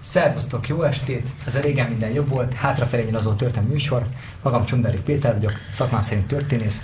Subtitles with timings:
[0.00, 1.26] Szervusztok, jó estét!
[1.44, 4.06] Ez régen minden jobb volt, hátrafelé nyilazó történet műsor.
[4.42, 6.82] Magam Csundari Péter vagyok, szakmám szerint történész.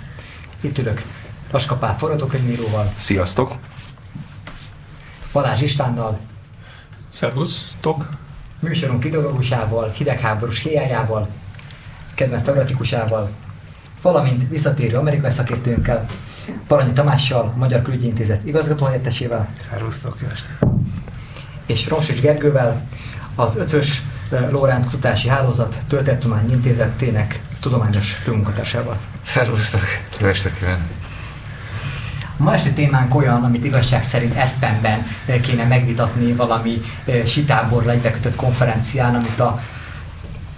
[0.61, 1.03] Itt ülök
[1.51, 3.55] Laskapál forradókönyvíróval, Sziasztok!
[5.31, 6.19] Balázs Istvánnal,
[7.09, 8.09] Szervusztok!
[8.59, 11.29] műsorunk ideológusával, hidegháborús héjájával,
[12.15, 13.29] kedvenc teoretikusával,
[14.01, 16.05] valamint visszatérő amerikai szakértőnkkel,
[16.67, 20.67] Paranyi Tamással, a Magyar Külügyi Intézet igazgatóhelyettesével, Szervusztok, jó estét!
[21.67, 22.83] és Romsics Gergővel,
[23.37, 28.97] az ötös eh, Lóránt Kutatási Hálózat Történetudományi Intézetének tudományos főmunkatársával.
[29.23, 29.81] Szervusztok!
[30.19, 30.81] Jó estét kívánok!
[32.39, 37.91] A ma esti témánk olyan, amit igazság szerint Eszpenben eh, kéne megvitatni valami eh, sitáborra
[37.91, 39.61] egybekötött konferencián, amit a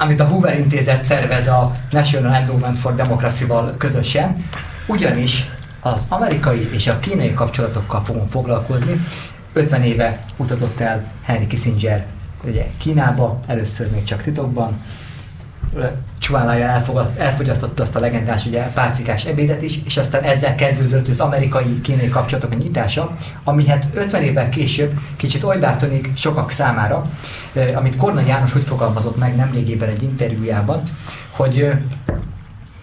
[0.01, 4.45] amit a Hoover Intézet szervez a National Endowment for Democracy-val közösen,
[4.85, 5.49] ugyanis
[5.79, 9.05] az amerikai és a kínai kapcsolatokkal fogunk foglalkozni.
[9.53, 12.05] 50 éve utazott el Henry Kissinger
[12.43, 14.81] ugye Kínába, először még csak titokban,
[16.19, 21.19] Csuvállája elfogad, elfogyasztotta azt a legendás ugye, pálcikás ebédet is, és aztán ezzel kezdődött az
[21.19, 27.05] amerikai-kínai kapcsolatok nyitása, ami hát 50 évvel később kicsit olybá tűnik sokak számára,
[27.75, 30.81] amit Korna János úgy fogalmazott meg nemrégében egy interjújában,
[31.29, 31.71] hogy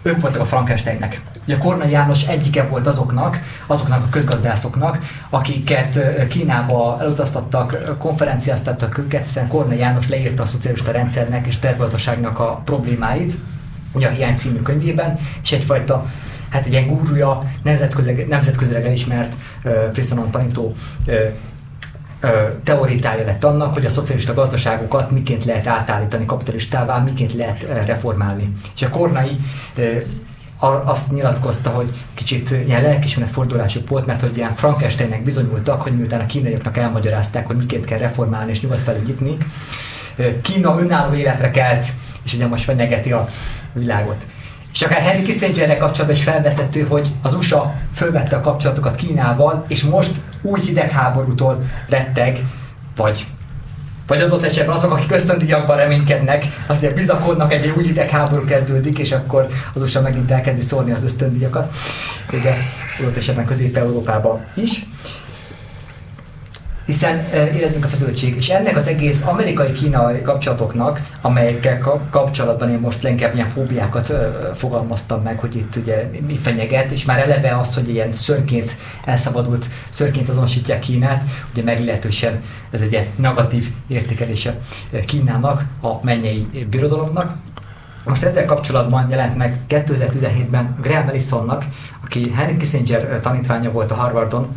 [0.01, 1.21] ők voltak a Frankensteinnek.
[1.47, 9.47] Ugye Korna János egyike volt azoknak, azoknak a közgazdászoknak, akiket Kínába elutaztattak, konferenciáztattak őket, hiszen
[9.47, 13.37] Korna János leírta a szocialista rendszernek és tervgazdaságnak a problémáit,
[13.93, 16.05] ugye a Hiány című könyvében, és egyfajta
[16.49, 20.73] hát egy ilyen gúrúja, nemzetközileg, nemzetközileg elismert uh, tanító
[21.05, 21.15] ö,
[22.63, 28.51] teoritája lett annak, hogy a szocialista gazdaságokat miként lehet átállítani kapitalistává, miként lehet reformálni.
[28.75, 29.39] És a Kornai
[30.59, 36.19] azt nyilatkozta, hogy kicsit ilyen lelkismeret fordulásuk volt, mert hogy ilyen Frankensteinnek bizonyultak, hogy miután
[36.19, 39.37] a kínaiaknak elmagyarázták, hogy miként kell reformálni és nyugat felé nyitni,
[40.41, 41.87] Kína önálló életre kelt,
[42.23, 43.25] és ugye most fenyegeti a
[43.73, 44.25] világot.
[44.73, 49.83] És akár Henry Kissingerrel kapcsolatban is felvetettő, hogy az USA fölvette a kapcsolatokat Kínával, és
[49.83, 52.39] most új hidegháborútól retteg,
[52.95, 53.27] vagy
[54.07, 59.47] vagy adott esetben azok, akik ösztöndíjakban reménykednek, azért bizakodnak, egy új hidegháború kezdődik, és akkor
[59.73, 61.75] az USA megint elkezdi szórni az ösztöndíjakat.
[62.33, 62.53] Ugye
[62.99, 64.85] adott esetben Közép-Európában is
[66.87, 73.01] hiszen életünk a feszültség, és ennek az egész amerikai-kínai kapcsolatoknak, amelyekkel ka- kapcsolatban én most
[73.01, 74.13] leginkább ilyen fóbiákat
[74.53, 79.65] fogalmaztam meg, hogy itt ugye mi fenyeget, és már eleve az, hogy ilyen szörnként elszabadult,
[79.89, 84.57] szörnként azonosítják Kínát, ugye meglehetősen ez egy negatív értékelése
[85.05, 87.35] Kínának, a mennyei birodalomnak,
[88.07, 91.65] most ezzel kapcsolatban jelent meg 2017-ben Graham Ellisonnak,
[92.03, 94.47] aki Henry Kissinger tanítványa volt a Harvardon,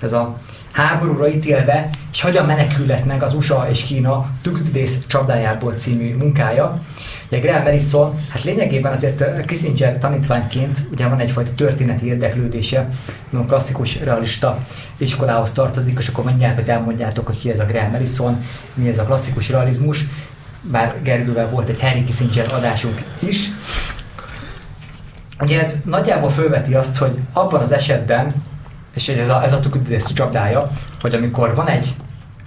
[0.00, 0.38] ez a
[0.72, 6.80] háborúra ítélve, és hogyan menekülhet meg az USA és Kína tükdész csapdájából című munkája.
[7.28, 12.88] Ugye Graham Ellison, hát lényegében azért Kissinger tanítványként ugye van egyfajta történeti érdeklődése,
[13.30, 14.58] nagyon klasszikus realista
[14.96, 18.42] iskolához tartozik, és akkor mindjárt hogy elmondjátok, hogy ki ez a Graham Ellison,
[18.74, 20.06] mi ez a klasszikus realizmus,
[20.62, 23.50] bár Gergővel volt egy Henry Kissinger adásunk is.
[25.40, 28.32] Ugye ez nagyjából fölveti azt, hogy abban az esetben,
[28.94, 31.94] és ez a, ez a tükörüldész csapdája, hogy amikor van egy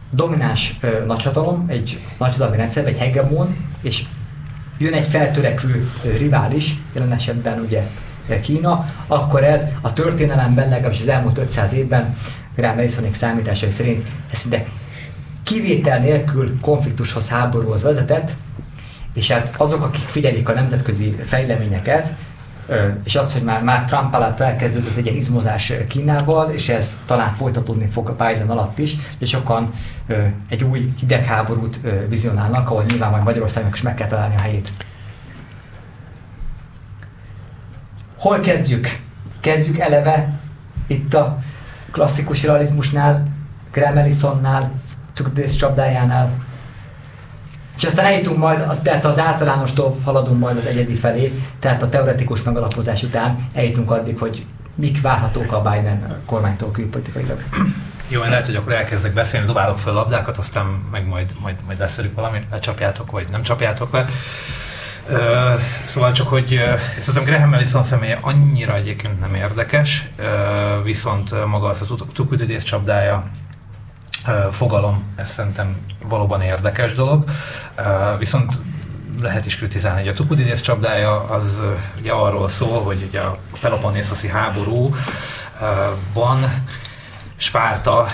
[0.09, 4.03] domináns ö, nagyhatalom, egy nagyhatalmi rendszer, egy hegemon, és
[4.77, 7.83] jön egy feltörekvő ö, rivális, jelen esetben ugye
[8.41, 12.15] Kína, akkor ez a történelemben, legalábbis az elmúlt 500 évben,
[12.55, 14.65] Graham Ellisonék számításai szerint ez szinte
[15.45, 18.35] kivétel nélkül konfliktushoz, háborúhoz vezetett,
[19.13, 22.15] és hát azok, akik figyelik a nemzetközi fejleményeket,
[23.03, 27.33] és az, hogy már, már Trump alatt elkezdődött egy ilyen izmozás Kínával, és ez talán
[27.33, 29.71] folytatódni fog a Biden alatt is, és sokan
[30.49, 31.79] egy új hidegháborút
[32.09, 34.69] vizionálnak, ahol nyilván majd Magyarországnak is meg kell találni a helyét.
[38.17, 38.99] Hol kezdjük?
[39.39, 40.39] Kezdjük eleve
[40.87, 41.37] itt a
[41.91, 43.27] klasszikus realizmusnál,
[43.71, 43.97] Graham
[45.15, 46.31] Tükdész csapdájánál.
[47.77, 51.89] És aztán eljutunk majd, az, tehát az általánostól haladunk majd az egyedi felé, tehát a
[51.89, 54.45] teoretikus megalapozás után eljutunk addig, hogy
[54.75, 57.43] mik várhatók a Biden kormánytól külpolitikailag.
[58.07, 61.79] Jó, én lehet, hogy akkor elkezdek beszélni, dobálok fel labdákat, aztán meg majd, majd, majd
[61.79, 64.07] leszerük valamit, lecsapjátok, vagy nem csapjátok le.
[65.09, 65.53] Ö,
[65.83, 70.25] szóval csak, hogy ö, szerintem Graham Ellison személye annyira egyébként nem érdekes, ö,
[70.83, 73.23] viszont maga az a tuküdődés csapdája
[74.51, 77.23] fogalom, ez szerintem valóban érdekes dolog.
[78.19, 78.53] Viszont
[79.21, 81.61] lehet is kritizálni, hogy a Tukudides csapdája az
[81.99, 83.37] ugye arról szól, hogy ugye a
[84.31, 84.95] háború
[86.13, 86.63] van
[87.37, 88.07] Spárta,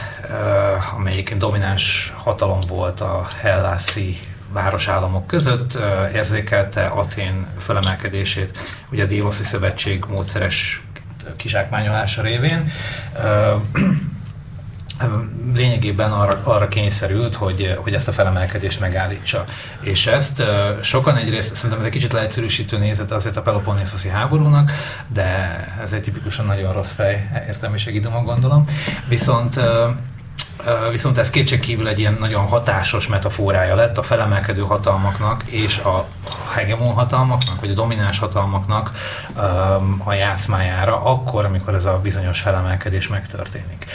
[0.95, 4.19] amelyik domináns hatalom volt a hellászi
[4.53, 5.77] városállamok között,
[6.13, 8.57] érzékelte Atén felemelkedését,
[8.91, 10.81] ugye a Déloszi Szövetség módszeres
[11.35, 12.71] kizsákmányolása révén
[15.53, 19.43] lényegében arra, arra kényszerült, hogy, hogy ezt a felemelkedést megállítsa.
[19.81, 20.43] És ezt
[20.81, 24.71] sokan egyrészt, szerintem ez egy kicsit leegyszerűsítő nézet azért a Peloponnészoszi háborúnak,
[25.07, 25.25] de
[25.83, 28.65] ez egy tipikusan nagyon rossz fej értelmiségi duma, gondolom.
[29.07, 29.59] Viszont
[30.91, 36.07] Viszont ez kétségkívül egy ilyen nagyon hatásos metaforája lett a felemelkedő hatalmaknak és a
[36.53, 38.91] hegemon hatalmaknak, vagy a domináns hatalmaknak
[40.03, 43.85] a játszmájára, akkor, amikor ez a bizonyos felemelkedés megtörténik.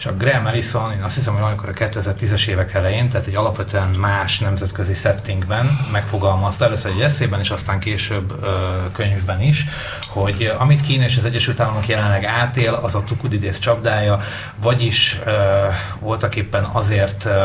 [0.00, 3.34] És a Graham Allison, én azt hiszem, hogy amikor a 2010-es évek elején, tehát egy
[3.34, 9.66] alapvetően más nemzetközi settingben megfogalmazta, először egy eszében, és aztán később ö, könyvben is,
[10.06, 14.20] hogy amit Kína és az Egyesült Államok jelenleg átél, az a Tukudidész csapdája,
[14.62, 15.66] vagyis ö,
[15.98, 17.44] voltak éppen azért ö,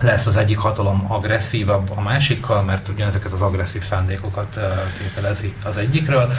[0.00, 4.60] lesz az egyik hatalom agresszívabb a másikkal, mert ugyanezeket az agresszív szándékokat
[4.98, 6.32] tételezi az egyikről.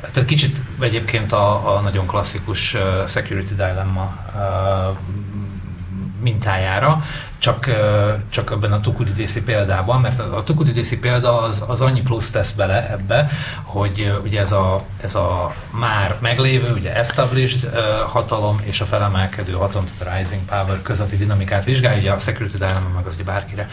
[0.00, 2.76] Tehát kicsit egyébként a, a nagyon klasszikus
[3.06, 4.16] security dilemma
[6.20, 7.02] mintájára,
[7.40, 7.70] csak,
[8.30, 12.90] csak ebben a tukudidészi példában, mert a tukudidészi példa az, az annyi plusz tesz bele
[12.90, 13.30] ebbe,
[13.62, 17.70] hogy ugye ez a, ez a már meglévő, ugye established
[18.08, 22.56] hatalom és a felemelkedő hatalom, tehát a rising power közötti dinamikát vizsgálja, ugye a security
[22.56, 23.68] dilemma meg az ugye bárkire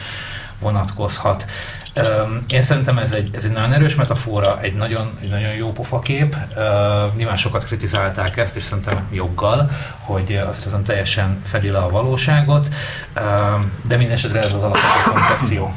[0.60, 1.46] vonatkozhat.
[2.50, 6.38] Én szerintem ez egy, ez egy nagyon erős metafora, egy nagyon, egy nagyon jó pofakép.
[7.16, 9.70] Nyilván sokat kritizálták ezt, és szerintem joggal,
[10.00, 12.68] hogy azért azon teljesen fedi le a valóságot,
[13.88, 15.74] de minden esetre ez az alapvető koncepció.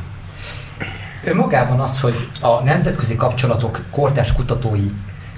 [1.35, 4.91] Magában az, hogy a nemzetközi kapcsolatok kortás kutatói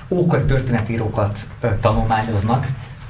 [0.08, 1.38] ókori történetírókat
[1.80, 2.66] tanulmányoznak,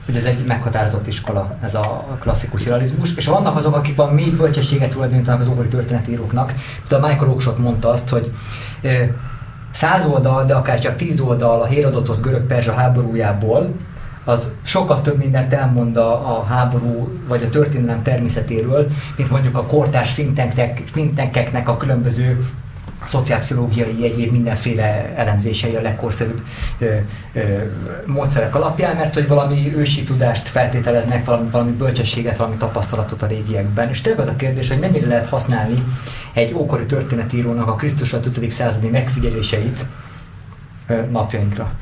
[0.07, 4.31] hogy ez egy meghatározott iskola, ez a klasszikus realizmus, és vannak azok, akik van mély
[4.31, 6.55] bölcsességet tulajdonítanak az ókori történetíróknak.
[6.89, 8.31] De a Michael Oakeshott mondta azt, hogy
[9.71, 13.75] száz oldal, de akár csak tíz oldal a Hérodotosz görög-perzsa háborújából,
[14.25, 19.67] az sokkal több mindent elmond a, a háború vagy a történelem természetéről, mint mondjuk a
[19.67, 20.21] kortás
[20.93, 22.47] fintenkeknek a különböző
[23.09, 26.41] szociálpszichológiai egyéb mindenféle elemzései a legkorszerűbb
[26.79, 26.97] ö,
[27.33, 27.41] ö,
[28.07, 33.89] módszerek alapján, mert hogy valami ősi tudást feltételeznek, valami, valami bölcsességet, valami tapasztalatot a régiekben.
[33.89, 35.83] És tényleg az a kérdés, hogy mennyire lehet használni
[36.33, 38.51] egy ókori történetírónak a Krisztus 5.
[38.51, 39.87] századi megfigyeléseit
[40.87, 41.73] ö, napjainkra.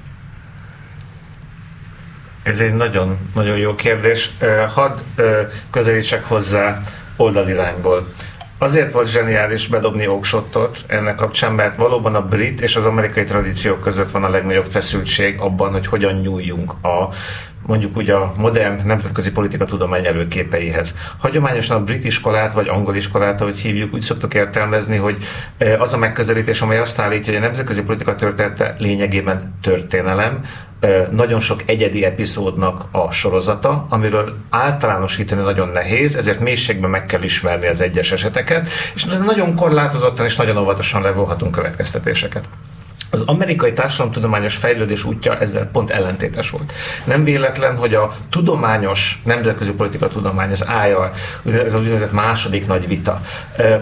[2.43, 4.31] Ez egy nagyon, nagyon jó kérdés.
[4.75, 4.99] Hadd
[5.71, 6.81] közelítsek hozzá
[7.17, 8.09] oldalirányból.
[8.63, 13.81] Azért volt zseniális bedobni Oakshottot ennek kapcsán, mert valóban a brit és az amerikai tradíciók
[13.81, 17.09] között van a legnagyobb feszültség abban, hogy hogyan nyúljunk a
[17.67, 20.95] mondjuk úgy a modern nemzetközi politika tudomány előképeihez.
[21.19, 25.17] Hagyományosan a brit iskolát, vagy angol iskolát, ahogy hívjuk, úgy szoktuk értelmezni, hogy
[25.59, 30.41] e, az a megközelítés, amely azt állítja, hogy a nemzetközi politika története lényegében történelem,
[30.81, 37.23] e, nagyon sok egyedi epizódnak a sorozata, amiről általánosítani nagyon nehéz, ezért mélységben meg kell
[37.23, 42.49] ismerni az egyes eseteket, és nagyon korlátozottan és nagyon óvatosan levonhatunk következtetéseket.
[43.11, 46.73] Az amerikai társadalomtudományos fejlődés útja ezzel pont ellentétes volt.
[47.05, 51.11] Nem véletlen, hogy a tudományos, nemzetközi politika tudomány, az IR,
[51.53, 53.21] ez az úgynevezett második nagy vita,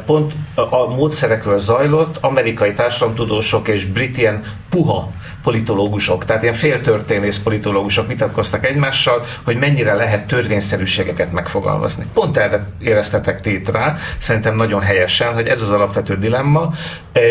[0.07, 5.11] pont a módszerekről zajlott, amerikai társadalomtudósok és brit ilyen puha
[5.43, 12.05] politológusok, tehát ilyen féltörténész politológusok vitatkoztak egymással, hogy mennyire lehet törvényszerűségeket megfogalmazni.
[12.15, 16.73] Pont erre éreztetek tét rá, szerintem nagyon helyesen, hogy ez az alapvető dilemma,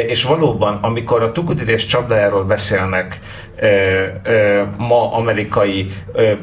[0.08, 3.20] és valóban, amikor a Tukudidés csapdájáról beszélnek
[4.78, 5.92] ma amerikai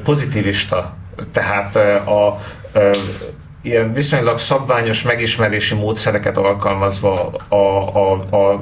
[0.04, 0.94] pozitivista,
[1.32, 2.40] tehát a
[3.62, 8.60] ilyen viszonylag szabványos megismerési módszereket alkalmazva a, a, a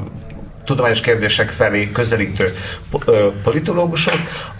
[0.64, 2.54] tudományos kérdések felé közelítő
[3.42, 4.14] politológusok,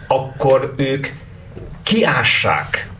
[0.08, 1.06] akkor ők
[1.82, 2.90] kiássák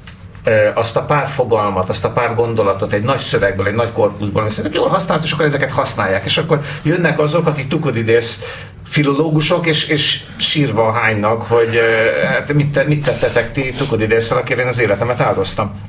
[0.74, 4.50] azt a pár fogalmat, azt a pár gondolatot egy nagy szövegből, egy nagy korpuszból, ami
[4.50, 6.24] szerintem jól használt, és akkor ezeket használják.
[6.24, 8.40] És akkor jönnek azok, akik tukudidész
[8.92, 11.80] filológusok, és, és sírva hánynak, hogy
[12.25, 15.80] hát mit, mit tettetek ti tukudidésszel, akire én az életemet áldoztam.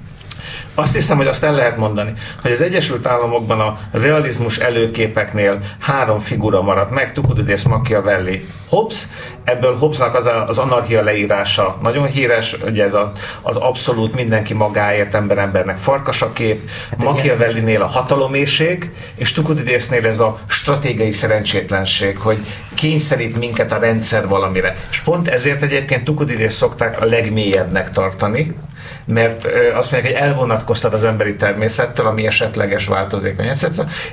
[0.76, 6.20] Azt hiszem, hogy azt el lehet mondani, hogy az Egyesült Államokban a realizmus előképeknél három
[6.20, 9.08] figura maradt meg, Tukudides, Machiavelli, Hobbes.
[9.44, 13.12] Ebből Hobbesnak az, a, az anarchia leírása nagyon híres, ugye ez a,
[13.42, 20.20] az abszolút mindenki magáért ember embernek farkasa kép, hát Machiavellinél a hatalomészség, és Tukudidésznél ez
[20.20, 22.38] a stratégiai szerencsétlenség, hogy
[22.74, 24.76] kényszerít minket a rendszer valamire.
[24.92, 28.56] És pont ezért egyébként Tukudidész szokták a legmélyebbnek tartani,
[29.06, 33.66] mert azt mondják, hogy elvonatkoztat az emberi természettől, ami esetleges változékony, etc.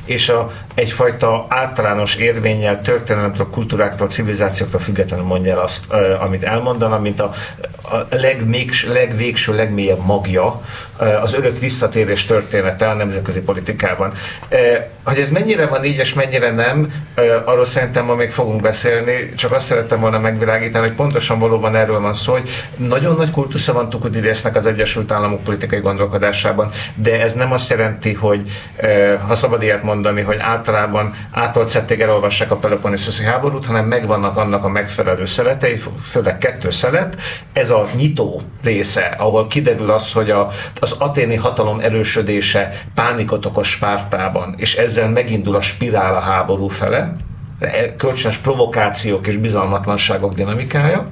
[0.04, 7.20] És a, egyfajta általános érvényel történelemtől, kultúráktól, civilizációktól függetlenül mondja el azt, amit elmondana, mint
[7.20, 7.32] a,
[7.82, 10.62] a legmégs, legvégső, legmélyebb magja
[11.22, 14.12] az örök visszatérés története a nemzetközi politikában.
[15.04, 16.92] Hogy ez mennyire van így, és mennyire nem,
[17.44, 22.00] arról szerintem ma még fogunk beszélni, csak azt szerettem volna megvilágítani, hogy pontosan valóban erről
[22.00, 27.34] van szó, hogy nagyon nagy kultusza van Tukudidésznek az Egyesült Államok politikai gondolkodásában, de ez
[27.34, 28.50] nem azt jelenti, hogy
[29.26, 34.64] ha szabad ilyet mondani, hogy általában átolt szették elolvassák a Peloponnesoszi háborút, hanem megvannak annak
[34.64, 37.16] a megfelelő szeletei, főleg kettő szelet.
[37.52, 40.48] Ez a nyitó része, ahol kiderül az, hogy a,
[40.80, 47.12] az aténi hatalom erősödése pánikot okoz Spártában, és ezzel megindul a spirál a háború fele,
[47.96, 51.10] kölcsönös provokációk és bizalmatlanságok dinamikája.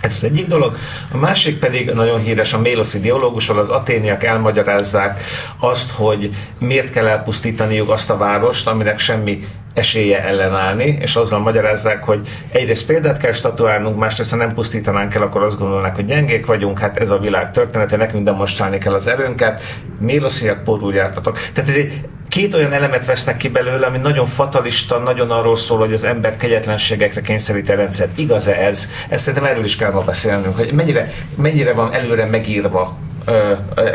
[0.00, 0.76] Ez az egyik dolog.
[1.12, 5.22] A másik pedig nagyon híres a Méloszi dialógusról, az aténiak elmagyarázzák
[5.58, 9.46] azt, hogy miért kell elpusztítaniuk azt a várost, aminek semmi
[9.78, 15.22] esélye ellenállni, és azzal magyarázzák, hogy egyrészt példát kell statuálnunk, másrészt ha nem pusztítanánk el,
[15.22, 19.06] akkor azt gondolnák, hogy gyengék vagyunk, hát ez a világ története, nekünk demonstrálni kell az
[19.06, 19.62] erőnket,
[20.00, 21.38] mélosziak porul jártatok.
[21.52, 25.78] Tehát ez egy két olyan elemet vesznek ki belőle, ami nagyon fatalista, nagyon arról szól,
[25.78, 28.08] hogy az ember kegyetlenségekre kényszerít a rendszer.
[28.14, 28.88] Igaz-e ez?
[29.08, 32.96] Ezt szerintem erről is kell ma beszélnünk, hogy mennyire, mennyire van előre megírva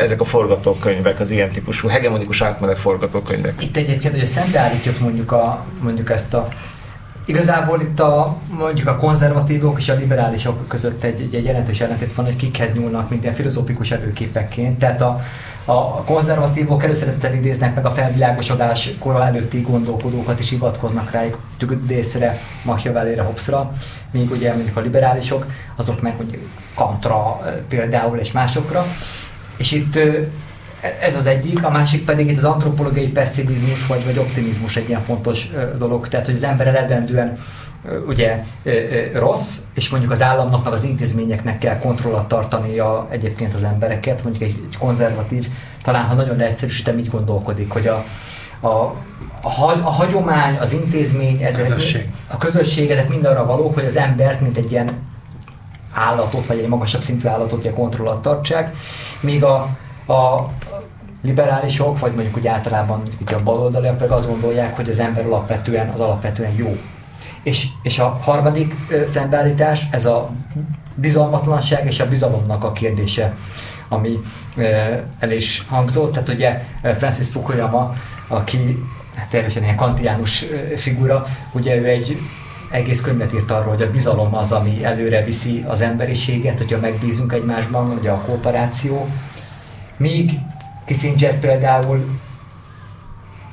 [0.00, 3.62] ezek a forgatókönyvek, az ilyen típusú hegemonikus átmenet forgatókönyvek.
[3.62, 6.48] Itt egyébként, hogy a szembeállítjuk mondjuk, a, mondjuk ezt a
[7.26, 12.14] Igazából itt a, mondjuk a konzervatívok és a liberálisok között egy, egy, egy jelentős ellentét
[12.14, 14.78] van, hogy kikhez nyúlnak, mint ilyen filozófikus előképekként.
[14.78, 15.20] Tehát a,
[15.64, 23.22] a konzervatívok előszeretettel idéznek meg a felvilágosodás kora előtti gondolkodókat is hivatkoznak rájuk, Tügdészre, Machiavellére,
[23.22, 23.72] Hobbesra,
[24.10, 26.42] míg ugye mondjuk a liberálisok, azok meg mondjuk
[26.74, 28.86] Kantra például és másokra.
[29.56, 29.98] És itt
[31.00, 35.02] ez az egyik, a másik pedig itt az antropológiai pessimizmus vagy, vagy optimizmus egy ilyen
[35.02, 37.38] fontos dolog, tehát hogy az ember eredendően
[38.06, 38.44] ugye
[39.14, 44.58] rossz, és mondjuk az államnak, az intézményeknek kell kontrollat tartania egyébként az embereket, mondjuk egy,
[44.68, 45.48] egy konzervatív,
[45.82, 48.04] talán ha nagyon leegyszerűsítem, így gondolkodik, hogy a,
[48.60, 48.96] a, a,
[49.82, 52.08] a hagyomány, az intézmény, ez, közösség.
[52.26, 54.90] a közösség, ezek mind arra valók, hogy az embert, mint egy ilyen
[55.94, 58.76] állatot, vagy egy magasabb szintű állatot ilyen kontrollat tartsák,
[59.20, 59.54] míg a,
[60.12, 60.50] a
[61.22, 65.88] liberálisok, vagy mondjuk úgy általában úgy a baloldaliak meg azt gondolják, hogy az ember alapvetően,
[65.88, 66.76] az alapvetően jó.
[67.42, 68.74] És, és a harmadik
[69.04, 70.30] szembeállítás, ez a
[70.94, 73.34] bizalmatlanság és a bizalomnak a kérdése,
[73.88, 74.18] ami
[75.18, 76.12] el is hangzott.
[76.12, 76.64] Tehát ugye
[76.96, 77.94] Francis Fukuyama,
[78.28, 78.84] aki
[79.14, 80.44] hát teljesen ilyen kantiánus
[80.76, 82.18] figura, ugye ő egy
[82.74, 87.32] egész könyvet írt arról, hogy a bizalom az, ami előre viszi az emberiséget, hogyha megbízunk
[87.32, 89.08] egymásban, ugye a kooperáció.
[89.96, 90.32] Míg
[90.84, 92.04] Kissinger például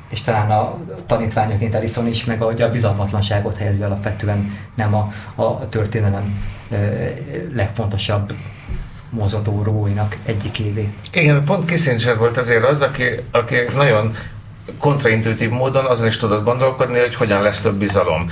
[0.10, 5.70] és talán a tanítványoként Ellison is, meg ahogy a bizalmatlanságot helyezi alapvetően nem a, a
[5.70, 6.44] történelem
[7.54, 8.34] legfontosabb
[9.10, 10.94] mozatóróinak egyikévé.
[11.14, 14.16] Igen, pont Kissinger volt azért az, aki, aki nagyon
[14.80, 18.32] kontraintuitív módon azon is tudott gondolkodni, hogy hogyan lesz több bizalom.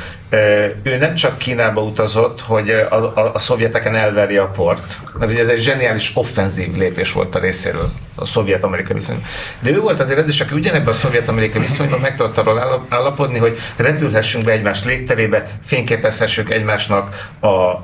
[0.83, 5.41] Ő nem csak Kínába utazott, hogy a, a, a szovjeteken elverje a port, mert ugye
[5.41, 9.25] ez egy zseniális offenzív lépés volt a részéről a szovjet-amerikai viszonyban.
[9.59, 13.37] De ő volt azért ez is, aki ugyanebben a szovjet-amerikai viszonyban meg tudott arról állapodni,
[13.37, 17.83] hogy repülhessünk be egymás légterébe, fényképezhessük egymásnak a, a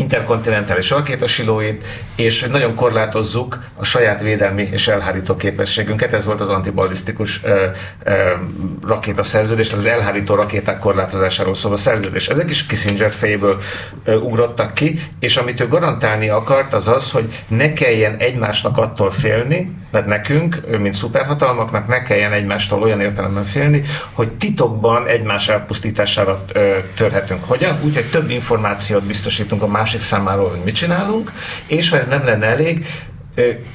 [0.00, 1.84] interkontinentális rakétasilóit,
[2.16, 6.12] és nagyon korlátozzuk a saját védelmi és elhárító képességünket.
[6.12, 7.42] Ez volt az antiballisztikus
[8.86, 12.28] rakétaszerződés, az elhárító rakéták korlátozásáról szóló szerződés.
[12.28, 13.60] Ezek is Kissinger fejéből
[14.04, 19.10] ö, ugrottak ki, és amit ő garantálni akart, az az, hogy ne kelljen egymásnak attól
[19.10, 26.44] félni, tehát nekünk, mint szuperhatalmaknak ne kelljen egymástól olyan értelemben félni, hogy titokban egymás elpusztítására
[26.52, 27.44] ö, törhetünk.
[27.44, 27.80] Hogyan?
[27.84, 31.32] Úgy, hogy több információt biztosítunk a másik számáról, hogy mit csinálunk,
[31.66, 32.86] és ha ez nem lenne elég,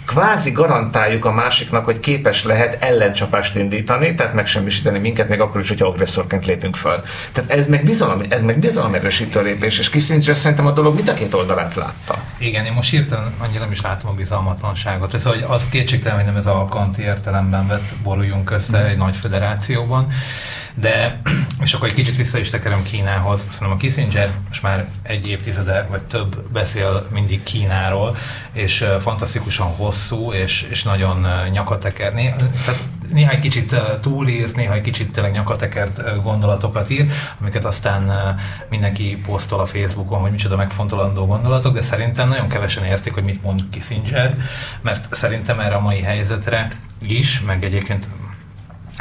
[0.06, 5.68] kvázi garantáljuk a másiknak, hogy képes lehet ellencsapást indítani, tehát megsemmisíteni minket, még akkor is,
[5.68, 7.02] hogyha agresszorként lépünk föl.
[7.32, 11.14] Tehát ez meg bizalom, ez meg bizalomerősítő lépés, és Kissinger szerintem a dolog mind a
[11.14, 12.24] két oldalát látta.
[12.38, 15.14] Igen, én most hirtelen annyira nem is látom a bizalmatlanságot.
[15.14, 18.86] Ez, hogy az kétségtelen, hogy nem ez a kanti értelemben vett boruljunk össze mm.
[18.86, 20.08] egy nagy federációban,
[20.76, 21.22] de,
[21.64, 23.48] és akkor egy kicsit vissza is tekerem Kínához.
[23.50, 28.16] Szerintem a Kissinger most már egy évtizede vagy több beszél mindig Kínáról,
[28.52, 32.34] és fantasztikus fantasztikusan hosszú, és, és nagyon nyakatekerni.
[32.66, 38.12] Tehát néha egy kicsit túlírt, néha egy kicsit tényleg nyakatekert gondolatokat ír, amiket aztán
[38.70, 43.44] mindenki posztol a Facebookon, hogy micsoda megfontolandó gondolatok, de szerintem nagyon kevesen értik, hogy mit
[43.44, 44.38] mond Kissinger,
[44.82, 48.08] mert szerintem erre a mai helyzetre is, meg egyébként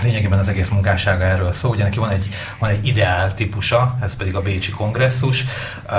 [0.02, 1.70] lényegében az egész munkássága erről szó.
[1.70, 5.44] Ugye neki van egy, van egy ideál típusa, ez pedig a Bécsi kongresszus,
[5.90, 5.94] uh,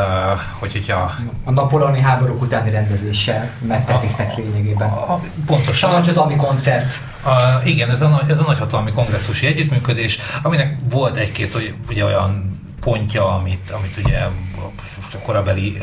[0.60, 1.16] hogy hogyha...
[1.44, 4.90] A napoleoni háborúk utáni rendezéssel megtetiknek lényegében.
[4.90, 5.90] A, a, pontosan.
[5.90, 6.96] A nagyhatalmi koncert.
[7.26, 11.58] Uh, igen, ez a, ez a nagyhatalmi kongresszusi együttműködés, aminek volt egy-két
[11.90, 12.55] ugye olyan
[12.86, 15.78] pontja, amit, amit ugye a korabeli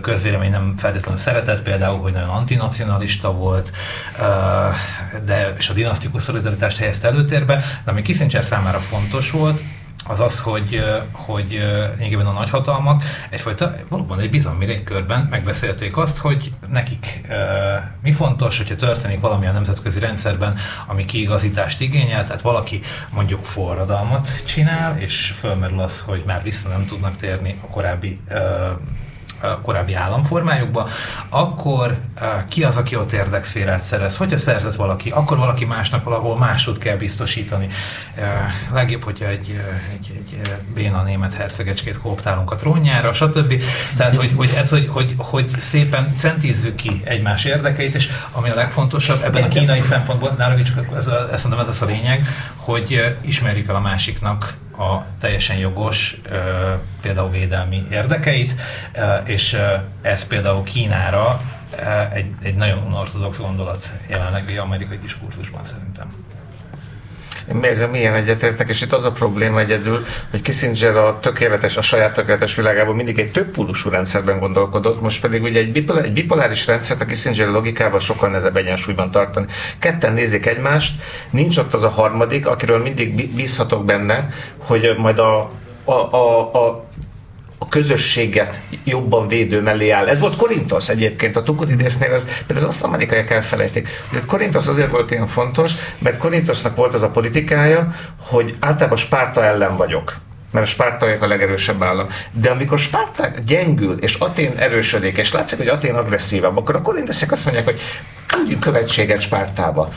[0.00, 3.72] közvélemény nem feltétlenül szeretett, például, hogy nagyon antinacionalista volt,
[5.24, 9.62] de, és a dinasztikus szolidaritást helyezte előtérbe, de ami Kissinger számára fontos volt,
[10.06, 11.50] az az, hogy, hogy
[11.96, 17.20] lényegében a nagyhatalmak egyfajta valóban egy bizalmi légkörben megbeszélték azt, hogy nekik
[18.02, 24.44] mi fontos, hogyha történik valami a nemzetközi rendszerben, ami kiigazítást igényel, tehát valaki mondjuk forradalmat
[24.44, 28.20] csinál, és fölmerül az, hogy már vissza nem tudnak térni a korábbi
[29.62, 30.88] korábbi államformájukba,
[31.28, 31.96] akkor
[32.48, 34.16] ki az, aki ott érdekszférát szerez?
[34.16, 37.66] Hogyha szerzett valaki, akkor valaki másnak valahol másod kell biztosítani.
[38.72, 39.60] Legjobb, hogyha egy,
[39.92, 43.62] egy, egy béna német hercegecskét kooptálunk a trónjára, stb.
[43.96, 48.54] Tehát, hogy, hogy, ez, hogy, hogy, hogy szépen centízzük ki egymás érdekeit, és ami a
[48.54, 52.26] legfontosabb ebben a kínai szempontból, nálunk csak ez, ez, ez, ez a lényeg,
[52.56, 56.20] hogy ismerjük el a másiknak a teljesen jogos
[57.00, 58.54] például védelmi érdekeit,
[59.24, 59.58] és
[60.02, 61.40] ez például Kínára
[62.12, 66.12] egy, egy nagyon unortodox gondolat jelenlegi amerikai diskurzusban szerintem.
[67.62, 72.14] Ezzel milyen egyetértek, és itt az a probléma egyedül, hogy Kissinger a tökéletes, a saját
[72.14, 73.54] tökéletes világában mindig egy több
[73.90, 78.56] rendszerben gondolkodott, most pedig ugye egy, bipolár, egy bipoláris rendszert a Kissinger logikával sokkal nehezebb
[78.56, 79.46] egyensúlyban tartani.
[79.78, 80.94] Ketten nézik egymást,
[81.30, 85.50] nincs ott az a harmadik, akiről mindig bízhatok benne, hogy majd a,
[85.84, 86.84] a, a, a
[87.68, 90.06] közösséget jobban védő mellé áll.
[90.06, 93.88] Ez volt Korintos egyébként, a Tukudidésznél, ez, például az amerikaiak elfelejtik.
[94.26, 99.76] Korintos azért volt ilyen fontos, mert Korintosnak volt az a politikája, hogy általában Spárta ellen
[99.76, 100.16] vagyok
[100.50, 102.06] mert a spártaiak a legerősebb állam.
[102.32, 107.32] De amikor Spárta gyengül, és Atén erősödik, és látszik, hogy Atén agresszívabb, akkor a korintosok
[107.32, 107.80] azt mondják, hogy
[108.26, 109.92] küldjünk követséget Spártába.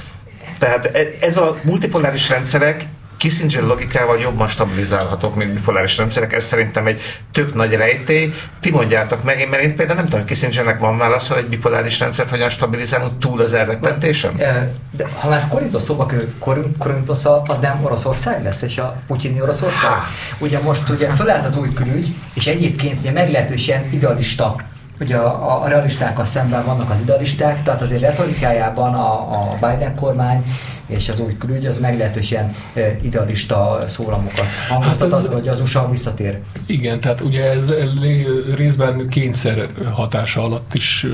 [0.57, 2.85] Tehát e- ez a multipoláris rendszerek
[3.19, 6.33] Kissinger logikával jobban stabilizálhatók, mint bipoláris rendszerek.
[6.33, 7.01] Ez szerintem egy
[7.31, 8.33] tök nagy rejtély.
[8.59, 11.99] Ti mondjátok meg, én, mert én például nem tudom, Kissingernek van válasz, hogy egy bipoláris
[11.99, 14.35] rendszert hogyan stabilizálunk túl az elrettentésem?
[14.91, 16.33] De ha már Korintos szóba kerül,
[16.77, 19.91] Korintos az nem Oroszország lesz, és a putyini Oroszország?
[19.91, 20.07] Há.
[20.37, 24.55] Ugye most ugye fölállt az új külügy, és egyébként ugye meglehetősen idealista
[24.99, 30.43] ugye a, a realistákkal szemben vannak az idealisták, tehát azért retorikájában a, a Biden kormány
[30.89, 32.55] és az új külügy az meglehetősen
[33.01, 36.39] idealista szólamokat hangoztat hát az, hogy az USA visszatér.
[36.65, 37.73] Igen, tehát ugye ez
[38.55, 41.07] részben kényszer hatása alatt is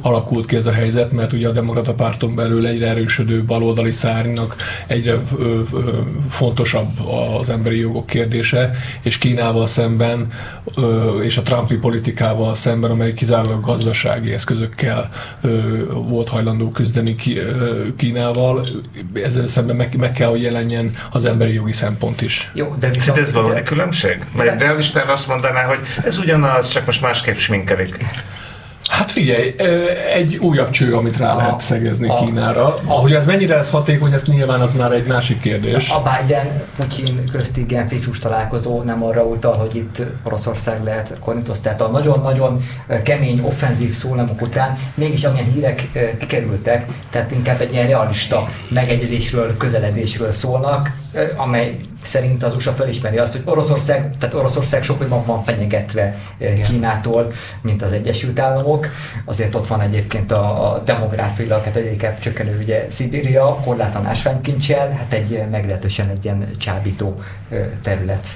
[0.00, 4.56] alakult ki ez a helyzet, mert ugye a demokrata párton belül egyre erősödő baloldali szárnynak
[4.86, 5.16] egyre
[6.28, 7.06] fontosabb
[7.40, 8.70] az emberi jogok kérdése,
[9.02, 10.26] és Kínával szemben
[11.22, 15.08] és a Trumpi politikával szemben, amely kizárólag gazdasági eszközökkel
[16.08, 17.14] volt hajlandó küzdeni
[17.96, 18.64] Kínával,
[19.22, 22.50] ezzel szemben meg, meg kell, hogy jelenjen az emberi jogi szempont is.
[22.54, 23.18] Jó, de viszont...
[23.18, 24.24] ez valami különbség?
[24.36, 27.96] Mert realistára azt mondaná, hogy ez ugyanaz, csak most másképp sminkelik.
[28.92, 29.54] Hát figyelj,
[30.14, 32.78] egy újabb cső, amit rá a, lehet szegezni a, Kínára.
[32.84, 35.90] Ahogy ez mennyire lesz hatékony, ez nyilván az már egy másik kérdés.
[35.90, 41.88] A Biden-Putin közti Genfi találkozó nem arra utal, hogy itt Oroszország lehet Korintos, tehát a
[41.88, 42.62] nagyon-nagyon
[43.02, 50.32] kemény, offenzív szólamok után mégis amilyen hírek kikerültek, tehát inkább egy ilyen realista megegyezésről, közeledésről
[50.32, 50.90] szólnak,
[51.36, 56.62] amely szerint az USA felismeri azt, hogy Oroszország, tehát Oroszország sokkal jobban van fenyegetve Igen.
[56.62, 58.86] Kínától, mint az Egyesült Államok.
[59.24, 65.12] Azért ott van egyébként a, a demográfiailag, hát egyébként csökkenő ugye Szibéria, korlátlan ásványkincsel, hát
[65.12, 67.22] egy meglehetősen egy ilyen csábító
[67.82, 68.28] terület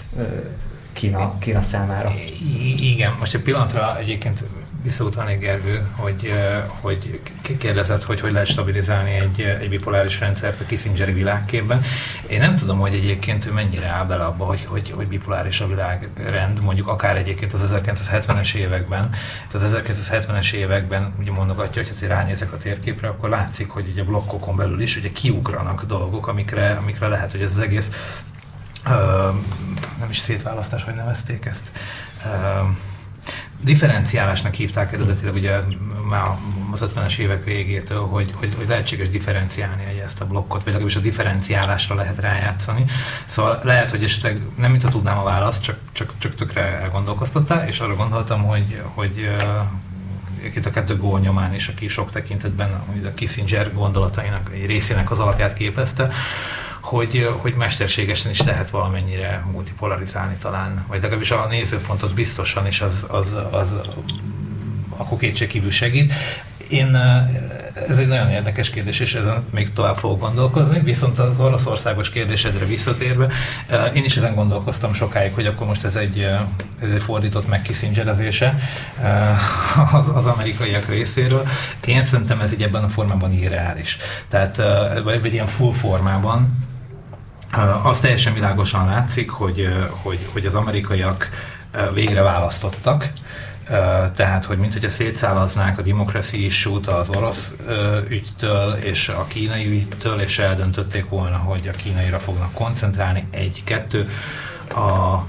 [0.92, 2.12] Kína, Kína számára.
[2.14, 4.44] I- igen, most egy pillanatra egyébként
[4.86, 6.32] visszautalnék Gergő, hogy,
[6.80, 7.20] hogy
[7.58, 11.82] kérdezett, hogy hogy lehet stabilizálni egy, egy bipoláris rendszert a Kissingeri világképben.
[12.26, 15.66] Én nem tudom, hogy egyébként ő mennyire áll bele abba, hogy, hogy, hogy bipoláris a
[15.66, 19.10] világrend, mondjuk akár egyébként az 1970-es években.
[19.50, 24.02] Tehát az 1970-es években ugye mondogatja, hogy ha ránézek a térképre, akkor látszik, hogy ugye
[24.02, 28.14] blokkokon belül is ugye kiugranak dolgok, amikre, amikre lehet, hogy ez az egész
[28.88, 28.92] Uh,
[29.98, 31.72] nem is szétválasztás, hogy nevezték ezt.
[32.24, 32.76] Uh,
[33.66, 35.60] differenciálásnak hívták eredetileg ugye
[36.08, 36.26] már
[36.72, 40.96] az 50-es évek végétől, hogy, hogy, hogy lehetséges differenciálni egy ezt a blokkot, vagy legalábbis
[40.96, 42.84] a differenciálásra lehet rájátszani.
[43.26, 47.80] Szóval lehet, hogy esetleg nem mintha tudnám a választ, csak, csak, csak tökre elgondolkoztattál, és
[47.80, 49.36] arra gondoltam, hogy, hogy
[50.42, 52.70] itt a kettő gól nyomán is, aki sok tekintetben
[53.04, 56.12] a Kissinger gondolatainak egy részének az alapját képezte,
[56.86, 63.06] hogy, hogy mesterségesen is lehet valamennyire multipolarizálni talán, vagy legalábbis a nézőpontot biztosan, és az,
[63.08, 63.74] az, az
[64.96, 66.12] akkor kétségkívül segít.
[66.68, 66.96] Én,
[67.88, 72.64] ez egy nagyon érdekes kérdés, és ezen még tovább fogok gondolkozni, viszont az oroszországos kérdésedre
[72.64, 73.28] visszatérve,
[73.94, 76.20] én is ezen gondolkoztam sokáig, hogy akkor most ez egy,
[76.82, 78.58] ez egy fordított megkiszingserezése
[79.92, 81.46] az, az amerikaiak részéről.
[81.86, 83.98] Én szerintem ez így ebben a formában irreális.
[84.28, 84.56] Tehát,
[85.04, 86.65] vagy egy ilyen full formában,
[87.82, 91.30] az teljesen világosan látszik, hogy, hogy, hogy az amerikaiak
[91.94, 93.12] végre választottak,
[94.14, 97.52] tehát, hogy mint hogyha szétszálaznák a democracy issue az orosz
[98.08, 103.26] ügytől és a kínai ügytől, és eldöntötték volna, hogy a kínaira fognak koncentrálni.
[103.30, 104.10] Egy, kettő.
[104.68, 105.26] A,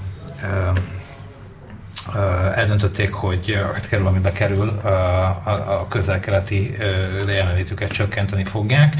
[2.54, 4.68] eldöntötték, hogy hát kerül, amibe kerül,
[5.68, 6.76] a közel-keleti
[7.26, 8.94] jelenlétüket csökkenteni fogják.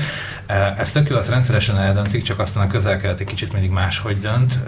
[0.79, 4.59] Ezt tök jó, azt rendszeresen eldöntik, csak aztán a közel-keleti kicsit mindig máshogy dönt,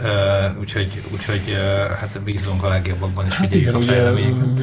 [0.60, 1.58] úgyhogy, úgyhogy
[2.00, 4.10] hát bízunk a legjobbakban is hát igen, ugye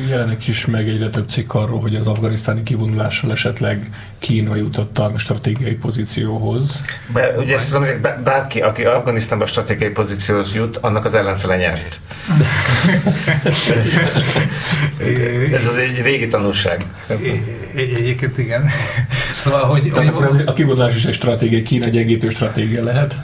[0.07, 5.11] jelenik is meg egyre több cikk arról, hogy az afganisztáni kivonulással esetleg Kína jutott a
[5.17, 6.81] stratégiai pozícióhoz.
[7.13, 7.85] Be, ugye ezt az,
[8.23, 11.99] bárki, aki Afganisztánban stratégiai pozícióhoz jut, annak az ellenfele nyert.
[15.53, 16.81] Ez az egy régi tanulság.
[17.75, 18.69] Egyébként igen.
[19.35, 19.91] Szóval, hogy...
[19.93, 23.15] Tehát hogy a kivonulás is egy stratégia, Kína gyengítő stratégia lehet.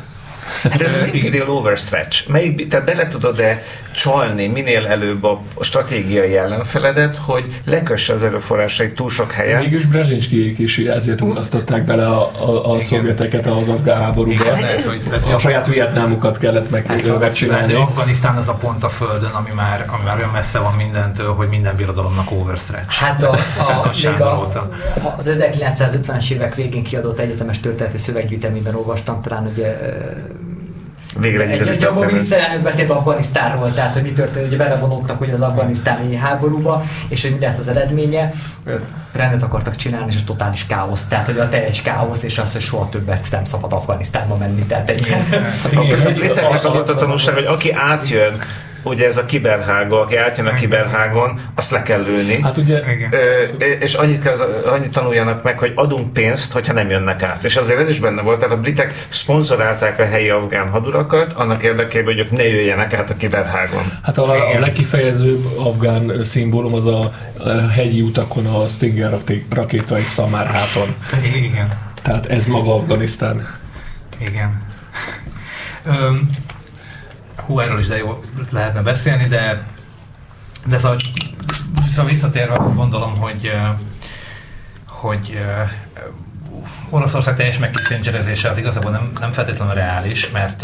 [0.64, 2.30] Hát ez az imperial overstretch.
[2.30, 9.10] Melyik, tehát bele tudod-e csalni minél előbb a stratégiai ellenfeledet, hogy lekösse az erőforrásait túl
[9.10, 9.62] sok helyen.
[9.62, 14.44] Mégis Brzezinskiék is ezért ugrasztották bele a, a, a szovjeteket az afgán háborúba.
[14.44, 17.74] Igen, lehet, hogy, lehet, a saját vietnámukat kellett meg, hát, megcsinálni.
[17.74, 21.48] Afganisztán az a pont a földön, ami már, ami már olyan messze van mindentől, hogy
[21.48, 23.00] minden birodalomnak overstretch.
[23.00, 24.50] Hát a, a, még a,
[25.18, 29.78] az 1950-es évek végén kiadott egyetemes történeti szöveggyűjteményben olvastam, talán ugye
[31.20, 35.42] Végre egy, egy, a miniszterelnök beszélt Afganisztánról, tehát hogy mi történt, hogy belevonultak hogy az
[35.42, 38.32] afganisztáni háborúba, és hogy mi lett az eredménye.
[39.12, 41.08] Rendet akartak csinálni, és a totális káosz.
[41.08, 44.66] Tehát, hogy a teljes káosz, és az, hogy soha többet nem szabad Afganisztánba menni.
[44.66, 45.26] Tehát egy ilyen...
[45.62, 48.38] Hát igen, az volt a tanulság, hogy aki átjön
[48.84, 52.42] ugye ez a kiberhága, aki átjön a kiberhágon, azt le kell lőni.
[52.42, 53.44] Hát ugye, Ö,
[53.80, 57.44] és annyit, kell, annyit tanuljanak meg, hogy adunk pénzt, hogyha nem jönnek át.
[57.44, 61.64] És azért ez is benne volt, tehát a britek szponzorálták a helyi afgán hadurakat, annak
[61.64, 63.92] érdekében, hogy ők ne jöjjenek át a kiberhágon.
[64.04, 67.12] Hát a, a legkifejezőbb afgán szimbólum az a,
[67.74, 69.18] hegyi utakon a Stinger
[69.50, 70.96] rakéta egy szamárháton.
[71.36, 71.68] Igen.
[72.02, 73.48] Tehát ez maga Afganisztán.
[74.20, 74.62] Igen.
[75.86, 76.30] Um,
[77.46, 79.64] hú, erről is de jó lehetne beszélni, de,
[80.66, 80.98] de szóval,
[81.90, 83.52] szóval visszatérve azt gondolom, hogy,
[84.88, 85.46] hogy
[86.90, 90.64] Oroszország teljes megkiszentserezése az igazából nem, nem feltétlenül reális, mert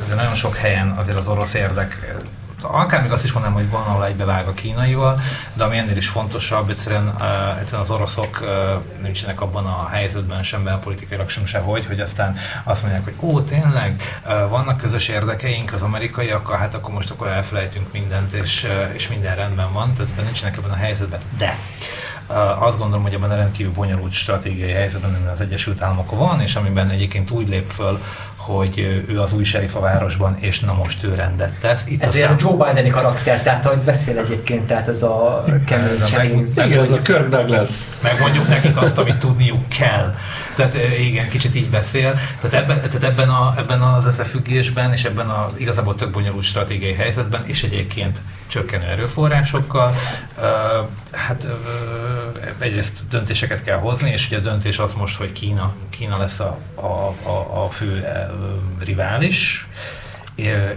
[0.00, 2.16] ez nagyon sok helyen azért az orosz érdek
[2.62, 5.20] akár még azt is mondanám, hogy van, ahol egybevág a kínaival,
[5.54, 8.48] de ami ennél is fontosabb, egyszerűen, uh, egyszerűen az oroszok uh,
[9.02, 14.20] nincsenek abban a helyzetben sem belpolitikailag sem sehogy, hogy aztán azt mondják, hogy ó, tényleg,
[14.24, 19.08] uh, vannak közös érdekeink az amerikaiakkal, hát akkor most akkor elfelejtünk mindent, és, uh, és
[19.08, 21.20] minden rendben van, tehát ebben nincsenek ebben a helyzetben.
[21.38, 21.58] De
[22.58, 26.54] azt gondolom, hogy ebben a rendkívül bonyolult stratégiai helyzetben, amiben az Egyesült Államok van, és
[26.54, 28.00] amiben egyébként úgy lép föl
[28.40, 31.86] hogy ő az új sheriff a városban, és na most ő rendet tesz.
[31.86, 32.36] Itt ez aztán...
[32.38, 36.90] Joe Bideni karakter, tehát hogy beszél egyébként, tehát ez a kemény meg, meg, Igen, ez
[36.90, 37.70] a Kirk Douglas.
[38.02, 40.14] Megmondjuk nekik azt, amit tudniuk kell.
[40.54, 42.18] Tehát igen, kicsit így beszél.
[42.40, 46.94] Tehát ebben, tehát ebben, a, ebben az összefüggésben, és ebben a igazából tök bonyolult stratégiai
[46.94, 49.94] helyzetben, és egyébként csökkenő erőforrásokkal,
[50.36, 50.44] uh,
[51.12, 51.50] hát uh,
[52.58, 56.58] egyrészt döntéseket kell hozni, és ugye a döntés az most, hogy Kína, Kína lesz a,
[56.74, 58.04] a, a, a fő
[58.84, 59.68] rivális,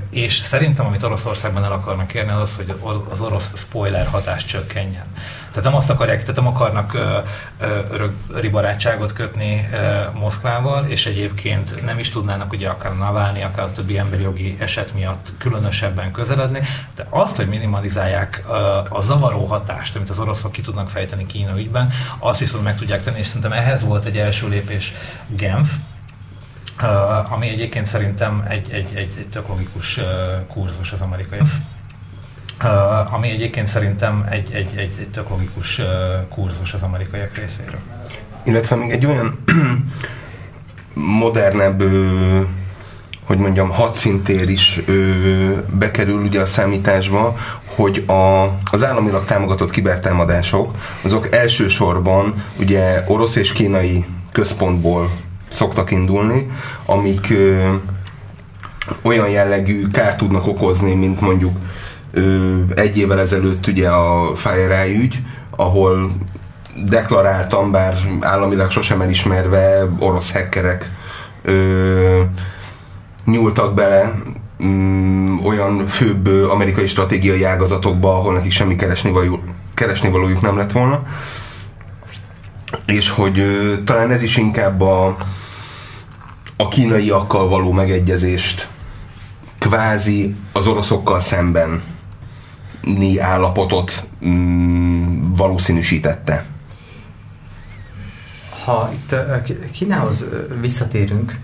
[0.10, 2.76] és szerintem, amit Oroszországban el akarnak érni, az hogy
[3.10, 5.06] az orosz spoiler hatás csökkenjen.
[5.50, 6.98] Tehát nem azt akarják, tehát nem akarnak
[8.32, 9.70] örök barátságot kötni
[10.14, 14.94] Moszkvával, és egyébként nem is tudnának ugye akár Navalnyi, akár a többi emberi jogi eset
[14.94, 16.60] miatt különösebben közeledni,
[16.96, 18.44] de azt, hogy minimalizálják
[18.90, 23.04] a zavaró hatást, amit az oroszok ki tudnak fejteni Kína ügyben, azt viszont meg tudják
[23.04, 24.94] tenni, és szerintem ehhez volt egy első lépés
[25.28, 25.72] Genf,
[27.30, 30.06] ami egyébként szerintem egy, egy, egy, egy tök logikus uh,
[30.48, 31.40] kurzus az amerikai.
[32.64, 35.86] Uh, ami egyébként szerintem egy, egy, egy, egy tök logikus uh,
[36.30, 37.80] kurzus az amerikaiak részéről.
[38.44, 39.44] Illetve még egy olyan
[41.20, 41.84] modernebb
[43.26, 44.94] hogy mondjam, hadszintér is ö,
[45.74, 47.38] bekerül ugye a számításba,
[47.76, 55.12] hogy a, az államilag támogatott kibertámadások, azok elsősorban ugye orosz és kínai központból
[55.54, 56.52] szoktak indulni,
[56.86, 57.74] amik ö,
[59.02, 61.58] olyan jellegű kárt tudnak okozni, mint mondjuk
[62.12, 66.16] ö, egy évvel ezelőtt ugye a FireEye ügy, ahol
[66.86, 70.92] deklaráltam, bár államilag sosem elismerve orosz hackerek
[71.42, 72.22] ö,
[73.26, 74.14] nyúltak bele
[74.64, 79.40] mm, olyan főbb amerikai stratégiai ágazatokba, ahol nekik semmi keresni, való,
[79.74, 81.04] keresni valójuk nem lett volna.
[82.86, 85.16] És hogy ö, talán ez is inkább a,
[86.64, 88.68] a kínaiakkal való megegyezést
[89.58, 91.84] kvázi az oroszokkal szemben
[93.20, 96.46] állapotot mm, valószínűsítette.
[98.66, 99.16] Ha itt
[99.72, 100.26] Kínához
[100.62, 101.40] visszatérünk,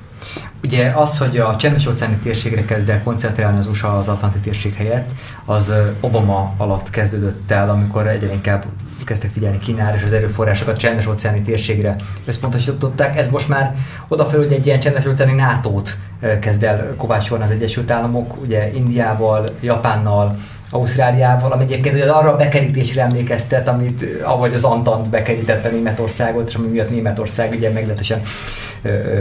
[0.64, 4.74] Ugye az, hogy a csendes óceáni térségre kezd el koncentrálni az USA az Atlanti térség
[4.74, 5.10] helyett,
[5.46, 8.66] az Obama alatt kezdődött el, amikor egyre inkább
[9.06, 11.96] kezdtek figyelni Kínára és az erőforrásokat csendes óceáni térségre
[12.26, 13.18] összpontosították.
[13.18, 13.76] Ez most már
[14.08, 15.98] odafelül, hogy egy ilyen csendes óceáni NATO-t
[16.40, 20.36] kezd el kovácsolni az Egyesült Államok, ugye Indiával, Japánnal,
[20.72, 26.68] Ausztráliával, ami egyébként ugye arra a bekerítésre emlékeztet, amit, ahogy az Antant bekerítette Németországot, ami
[26.68, 28.22] miatt Németország ugye meglehetősen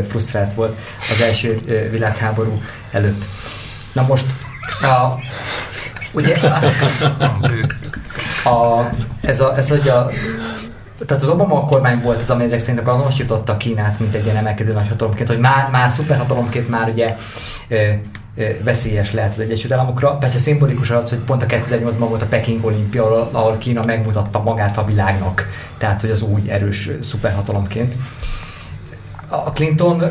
[0.08, 1.58] frusztrált volt az első
[1.90, 3.24] világháború előtt.
[3.92, 4.26] Na most
[4.82, 5.18] a,
[6.12, 6.36] ugye
[8.44, 10.10] a, a, ez, a, ez hogy a
[11.06, 14.72] tehát az Obama kormány volt az, ami ezek szerint azonosította Kínát, mint egy ilyen emelkedő
[14.72, 17.16] nagyhatalomként, hogy már, már szuperhatalomként már ugye
[18.62, 20.16] veszélyes lehet az Egyesült Államokra.
[20.16, 24.78] Persze szimbolikus az, hogy pont a 2008-ban volt a Peking olimpia, ahol Kína megmutatta magát
[24.78, 25.48] a világnak,
[25.78, 27.94] tehát hogy az új erős szuperhatalomként
[29.28, 30.02] a Clinton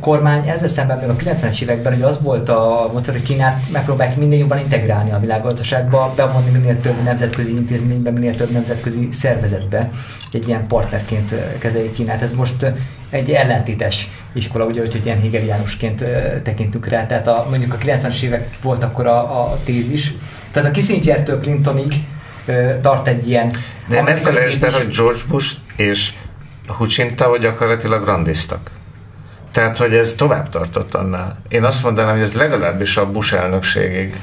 [0.00, 4.16] kormány ezzel szemben még a 90-es években, hogy az volt a módszer, hogy Kínát megpróbálják
[4.16, 9.88] minél jobban integrálni a világgazdaságba, bevonni minél több nemzetközi intézménybe, minél több nemzetközi szervezetbe,
[10.32, 12.22] egy ilyen partnerként kezeljék Kínát.
[12.22, 12.72] Ez most
[13.10, 16.04] egy ellentétes iskola, ugye, hogy ilyen hegeliánusként
[16.42, 17.06] tekintünk rá.
[17.06, 20.14] Tehát a, mondjuk a 90-es évek volt akkor a, a tézis.
[20.50, 21.92] Tehát a Kissingertől Clintonig
[22.80, 23.50] tart egy ilyen...
[23.88, 26.12] De nem felejtsd el, hogy George Bush és
[26.66, 28.70] Hucsinta gyakorlatilag randiztak.
[29.52, 31.38] Tehát, hogy ez tovább tartott annál.
[31.48, 34.20] Én azt mondanám, hogy ez legalábbis a Bush elnökségig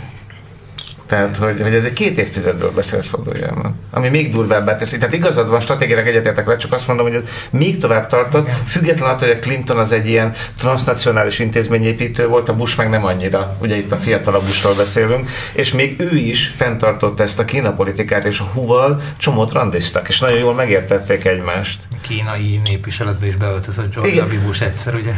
[1.12, 3.76] tehát, hogy, hogy ez egy két évtizedről beszélsz valójában.
[3.90, 4.98] Ami még durvábbá teszi.
[4.98, 9.16] Tehát igazad van, stratégiailag egyetértek le, csak azt mondom, hogy ez még tovább tartott, függetlenül
[9.16, 13.56] attól, hogy a Clinton az egy ilyen transnacionális intézményépítő volt, a Bush meg nem annyira.
[13.62, 18.26] Ugye itt a fiatalabb Bushról beszélünk, és még ő is fenntartotta ezt a Kína politikát,
[18.26, 21.82] és a Huval csomót randiztak, és nagyon jól megértették egymást.
[21.92, 24.46] A kínai népviseletbe is beöltözött George W.
[24.46, 25.14] Bush egyszer, ugye?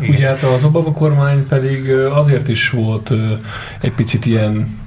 [0.00, 0.14] Igen.
[0.14, 3.12] Ugye hát az Obama kormány pedig azért is volt
[3.80, 4.80] egy picit ilyen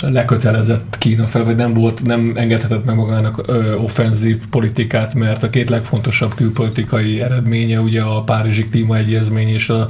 [0.00, 5.50] lekötelezett Kína fel, vagy nem volt, nem engedhetett meg magának ö, offenzív politikát, mert a
[5.50, 9.88] két legfontosabb külpolitikai eredménye ugye a Párizsi klímaegyezmény és a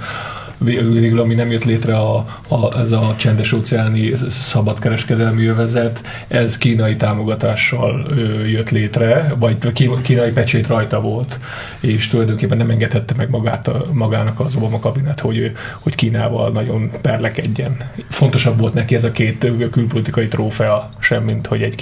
[0.65, 2.17] végül ami nem jött létre a,
[2.49, 8.07] a, ez a csendes óceáni szabadkereskedelmi övezet, ez kínai támogatással
[8.47, 11.41] jött létre, vagy kínai pecsét rajta volt,
[11.81, 16.91] és tulajdonképpen nem engedhette meg magát, a, magának az Obama kabinet, hogy, hogy Kínával nagyon
[17.01, 17.77] perlekedjen.
[18.09, 21.75] Fontosabb volt neki ez a két külpolitikai trófea, sem, mint hogy egy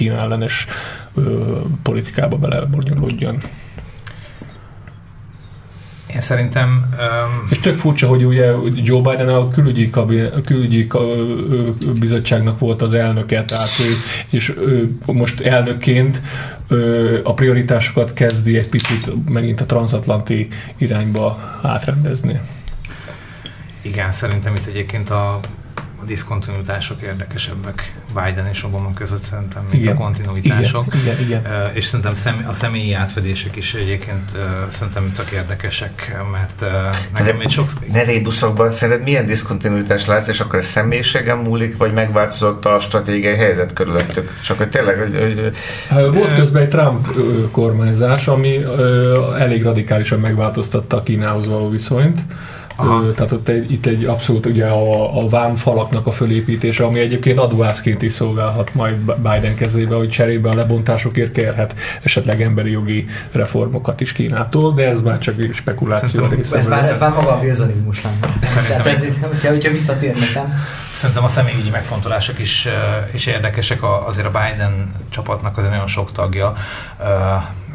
[1.13, 3.41] ö, politikába belebonyolódjon.
[6.13, 6.89] Én szerintem...
[6.91, 7.47] Um...
[7.49, 10.87] És tök furcsa, hogy ugye Joe Biden a külügyi, kabin, a külügyi
[11.99, 13.91] bizottságnak volt az elnöke, tehát ő,
[14.29, 16.21] és ő most elnökként
[17.23, 22.39] a prioritásokat kezdi egy picit megint a transatlanti irányba átrendezni.
[23.81, 25.39] Igen, szerintem itt egyébként a
[26.01, 29.95] a diszkontinuitások érdekesebbek Biden és Obama között szerintem, mint igen.
[29.95, 30.95] a kontinuitások.
[30.95, 31.71] Igen, igen, igen.
[31.73, 34.31] És szerintem a személyi átfedések is egyébként
[34.69, 36.65] szerintem tök érdekesek, mert
[37.13, 37.69] nekem még sok...
[37.91, 43.35] Ne rébuszokban szerinted milyen diszkontinuitás látsz, és akkor ez személyiségem múlik, vagy megváltozott a stratégiai
[43.35, 44.39] helyzet körülöttük?
[44.43, 44.97] Csak hogy tényleg...
[44.97, 45.17] Hogy,
[45.89, 46.13] hogy...
[46.13, 47.07] Volt közben egy Trump
[47.51, 48.63] kormányzás, ami
[49.37, 52.21] elég radikálisan megváltoztatta a Kínához való viszonyt
[52.79, 53.11] Aha.
[53.11, 58.01] Tehát ott egy, itt egy abszolút ugye a, a vámfalaknak a fölépítése, ami egyébként adóászként
[58.01, 64.11] is szolgálhat majd Biden kezébe, hogy cserébe a lebontásokért kérhet esetleg emberi jogi reformokat is
[64.11, 66.57] Kínától, de ez már csak spekuláció része.
[66.57, 68.19] Ez már, ez már maga a virzonizmus lenne.
[68.39, 70.39] Tehát ez, hogyha, hogyha visszatérnek,
[70.99, 72.67] Szerintem a személyügyi megfontolások is,
[73.11, 73.79] is érdekesek.
[74.05, 76.55] Azért a Biden csapatnak azért nagyon sok tagja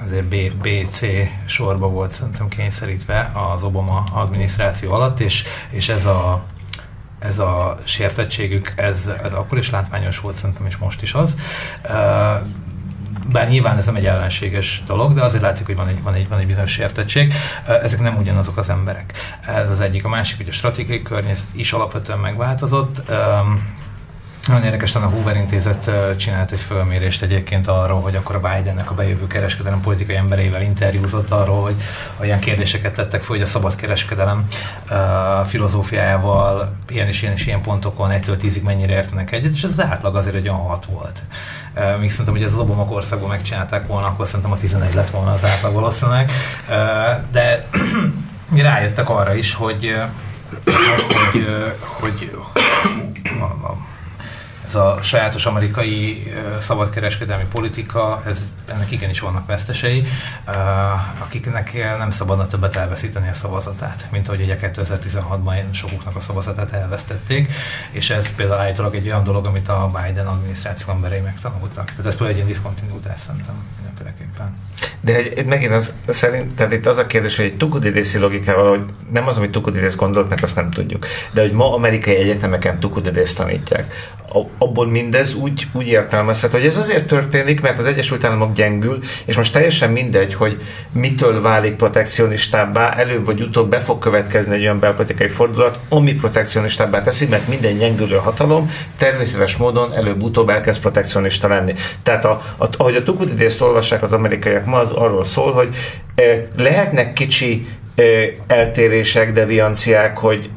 [0.04, 1.06] azért B, B, C
[1.46, 6.44] sorba volt szerintem kényszerítve az Obama adminisztráció alatt, és, és ez a
[7.18, 11.36] ez a sértettségük, ez, ez akkor is látványos volt szerintem, és most is az.
[13.32, 16.28] Bár nyilván ez nem egy ellenséges dolog, de azért látszik, hogy van egy, van egy,
[16.28, 17.34] van egy bizonyos sértettség.
[17.66, 19.12] Ezek nem ugyanazok az emberek.
[19.46, 20.04] Ez az egyik.
[20.04, 23.02] A másik, hogy a stratégiai környezet is alapvetően megváltozott
[24.46, 28.94] nagyon érdekes, a Hoover Intézet csinált egy fölmérést egyébként arról, hogy akkor a Bidennek a
[28.94, 31.74] bejövő kereskedelem politikai embereivel interjúzott arról, hogy
[32.20, 34.46] olyan kérdéseket tettek fel, hogy a szabad kereskedelem
[35.46, 39.80] filozófiájával ilyen és ilyen és ilyen pontokon 1-től 10-ig mennyire értenek egyet, és ez az
[39.80, 41.22] átlag azért egy olyan 6 volt.
[41.76, 45.10] Uh, még szerintem, hogy ez az Obama országban megcsinálták volna, akkor szerintem a 11 lett
[45.10, 46.30] volna az átlag valószínűleg.
[46.68, 46.74] Uh,
[47.32, 47.66] de
[48.56, 49.96] rájöttek arra is, hogy
[50.64, 51.46] hogy,
[52.00, 52.53] hogy, hogy
[54.74, 56.22] ez a sajátos amerikai
[56.58, 60.06] szabadkereskedelmi politika, ez, ennek igenis vannak vesztesei,
[61.18, 67.52] akiknek nem szabadna többet elveszíteni a szavazatát, mint ahogy ugye 2016-ban sokuknak a szavazatát elvesztették,
[67.90, 71.84] és ez például állítólag egy olyan dolog, amit a Biden adminisztráció emberei megtanultak.
[71.84, 74.56] Tehát ez például egy ilyen diszkontinuitás szerintem mindenféleképpen.
[75.00, 79.26] De egy, megint az, szerintem itt az a kérdés, hogy egy tukudidészi logikával, hogy nem
[79.26, 81.06] az, amit tukudidész gondolt, mert azt nem tudjuk.
[81.32, 84.12] De hogy ma amerikai egyetemeken tukudidészt tanítják
[84.58, 89.36] abból mindez úgy, úgy értelmezhető, hogy ez azért történik, mert az Egyesült Államok gyengül, és
[89.36, 94.78] most teljesen mindegy, hogy mitől válik protekcionistábbá, előbb vagy utóbb be fog következni egy olyan
[94.78, 101.74] belpolitikai fordulat, ami protekcionistábbá teszi, mert minden gyengülő hatalom természetes módon előbb-utóbb elkezd protekcionista lenni.
[102.02, 105.68] Tehát a, a, ahogy a Tukudidészt olvassák az amerikaiak ma, az arról szól, hogy
[106.14, 108.06] eh, lehetnek kicsi eh,
[108.46, 110.50] eltérések, devianciák, hogy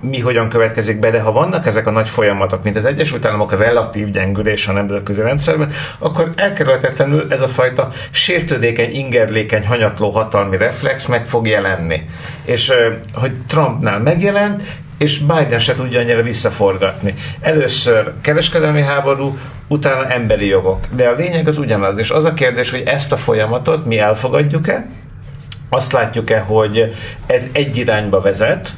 [0.00, 3.58] mi hogyan következik be, de ha vannak ezek a nagy folyamatok, mint az Egyesült Államok
[3.58, 11.06] relatív gyengülés a nemzetközi rendszerben, akkor elkerülhetetlenül ez a fajta sértődékeny, ingerlékeny, hanyatló hatalmi reflex
[11.06, 12.08] meg fog jelenni.
[12.44, 12.72] És
[13.12, 14.62] hogy Trumpnál megjelent,
[14.98, 17.14] és Biden se tudja annyira visszaforgatni.
[17.40, 20.86] Először kereskedelmi háború, utána emberi jogok.
[20.90, 24.86] De a lényeg az ugyanaz, és az a kérdés, hogy ezt a folyamatot mi elfogadjuk-e,
[25.68, 26.94] azt látjuk-e, hogy
[27.26, 28.72] ez egy irányba vezet,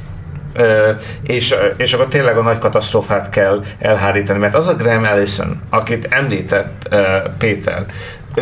[1.23, 6.07] és, és akkor tényleg a nagy katasztrófát kell elhárítani, mert az a Graham Allison, akit
[6.09, 6.95] említett
[7.37, 7.85] Péter,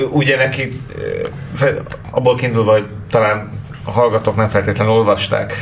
[0.09, 0.81] ugye neki
[2.11, 3.51] abból kiindulva, hogy talán
[3.83, 5.53] a hallgatók nem feltétlenül olvasták.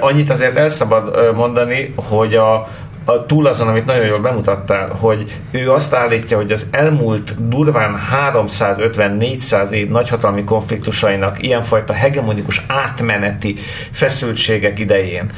[0.00, 2.68] Annyit azért el szabad mondani, hogy a,
[3.04, 8.00] a, túl azon, amit nagyon jól bemutattál, hogy ő azt állítja, hogy az elmúlt durván
[8.32, 13.56] 350-400 év nagyhatalmi konfliktusainak ilyenfajta hegemonikus átmeneti
[13.90, 15.30] feszültségek idején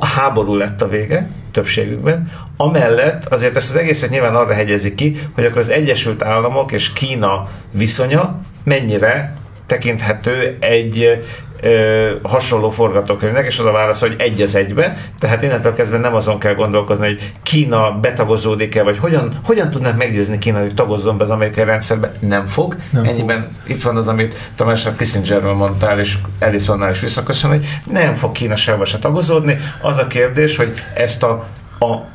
[0.00, 2.30] háború lett a vége, többségükben.
[2.56, 6.92] Amellett azért ezt az egészet nyilván arra hegyezik ki, hogy akkor az Egyesült Államok és
[6.92, 11.24] Kína viszonya mennyire tekinthető egy
[11.64, 16.14] ö, hasonló forgatókönyvnek, és az a válasz, hogy egy az egybe, tehát innentől kezdve nem
[16.14, 21.24] azon kell gondolkozni, hogy Kína betagozódik-e, vagy hogyan, hogyan tudnak meggyőzni Kína, hogy tagozzon be
[21.24, 22.76] az amerikai rendszerbe, nem fog.
[22.90, 23.76] Nem Ennyiben fog.
[23.76, 28.56] itt van az, amit Tamás Kissingerről mondtál, és Ellisonnál is visszaköszön, hogy nem fog Kína
[28.56, 29.58] sehova se tagozódni.
[29.82, 31.46] Az a kérdés, hogy ezt a,
[31.78, 32.12] a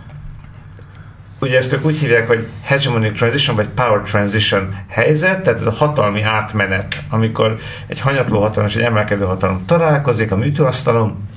[1.39, 5.71] ugye ezt ők úgy hívják, hogy hegemonic transition, vagy power transition helyzet, tehát ez a
[5.71, 11.29] hatalmi átmenet, amikor egy hanyatló hatalom és egy emelkedő hatalom találkozik a műtőasztalon,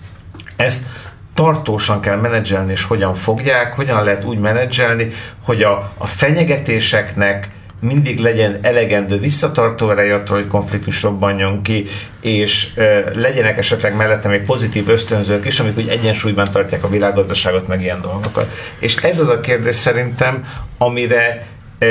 [0.57, 0.87] ezt
[1.35, 5.11] tartósan kell menedzselni, és hogyan fogják, hogyan lehet úgy menedzselni,
[5.45, 7.51] hogy a, a fenyegetéseknek
[7.83, 11.87] mindig legyen elegendő visszatartó ereje attól, hogy konfliktus robbanjon ki,
[12.21, 17.69] és e, legyenek esetleg mellette még pozitív ösztönzők is, amik úgy egyensúlyban tartják a világgazdaságot,
[17.69, 18.51] meg ilyen dolgokat.
[18.79, 20.45] És ez az a kérdés szerintem,
[20.79, 21.47] amire
[21.79, 21.87] e,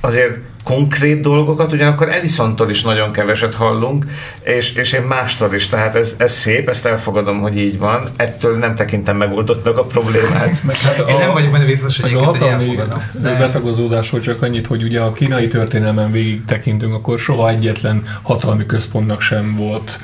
[0.00, 4.04] azért konkrét dolgokat, ugyanakkor Edisontól is nagyon keveset hallunk,
[4.42, 8.58] és, és én mástól is, tehát ez, ez szép, ezt elfogadom, hogy így van, ettől
[8.58, 10.60] nem tekintem megoldottnak a problémát.
[10.84, 12.78] hát én a, nem vagyok benne biztos, hogy a hatalmi
[13.22, 19.20] betagozódásról csak annyit, hogy ugye a kínai történelmen végig tekintünk, akkor soha egyetlen hatalmi központnak
[19.20, 19.98] sem volt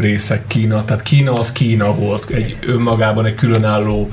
[0.00, 0.84] része Kína.
[0.84, 4.08] Tehát Kína az Kína volt, egy önmagában egy különálló,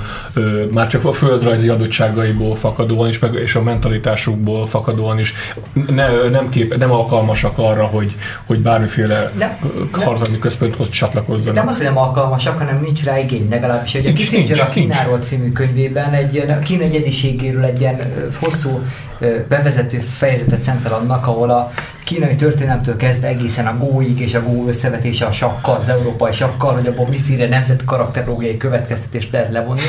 [0.71, 5.33] már csak a földrajzi adottságaiból fakadóan is, meg, és a mentalitásukból fakadóan is
[5.89, 9.31] ne, nem, kép, nem alkalmasak arra, hogy, hogy bármiféle
[9.91, 11.55] hatalmi központhoz csatlakozzanak.
[11.55, 13.93] Nem az, hogy nem alkalmasak, hanem nincs rá igény legalábbis.
[13.93, 18.81] Ugye Kissinger a Kínáról című könyvében egy ilyen, a Kína egyediségéről egy ilyen hosszú
[19.47, 21.71] bevezető fejezetet szentel annak, ahol a
[22.03, 26.73] kínai történelemtől kezdve egészen a góig és a gó összevetése a sakkal, az európai sakkal,
[26.73, 29.81] hogy abból miféle nemzet karakterológiai következtetést lehet levonni.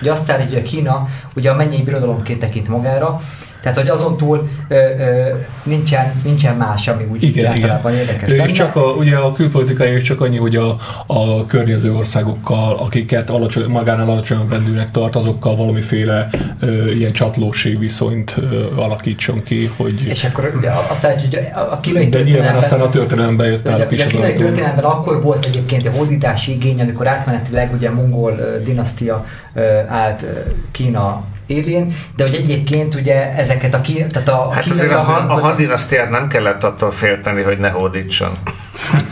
[0.00, 3.20] Ugye azt állítja, hogy a Kína ugye a mennyei birodalomként tekint magára,
[3.62, 5.28] tehát, hogy azon túl ö, ö,
[5.62, 7.80] nincsen, nincsen más, ami úgy igen, igen.
[7.94, 13.30] érdekes És csak a, ugye a külpolitikai csak annyi, hogy a, a környező országokkal, akiket
[13.30, 16.28] alacsony, magánál alacsonyabb rendűnek tart, azokkal valamiféle
[16.60, 20.02] ö, ilyen csatlóség viszonyt ö, alakítson ki, hogy...
[20.02, 23.80] És akkor ugye azt látjuk, hogy a kínai De nyilván aztán a történelemben jött el
[23.80, 27.94] a kis A kínai történelemben akkor volt egyébként egy hódítási igény, amikor átmenetileg ugye a
[27.94, 29.26] mongol dinasztia
[29.88, 30.24] állt
[30.70, 35.32] Kína élén, de hogy egyébként ugye ezeket a ki, tehát a, hát azért a, a,
[35.32, 38.38] a hadinasztiát nem kellett attól félteni, hogy ne hódítson.
[38.76, 39.04] Hát,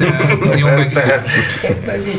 [0.58, 0.92] jó, meg...
[0.92, 1.28] Tehát...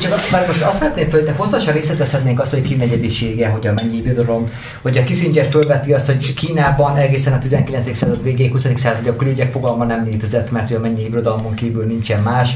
[0.01, 4.01] Csak már most azt szeretném föl, te hosszasan részletezhetnénk azt, hogy kínegyedisége, hogy a mennyi
[4.01, 7.97] birodalom, hogy a Kissinger fölveti azt, hogy Kínában egészen a 19.
[7.97, 8.67] század végéig, 20.
[8.75, 12.49] század a külügyek fogalma nem létezett, mert hogy a mennyi birodalmon kívül nincsen más.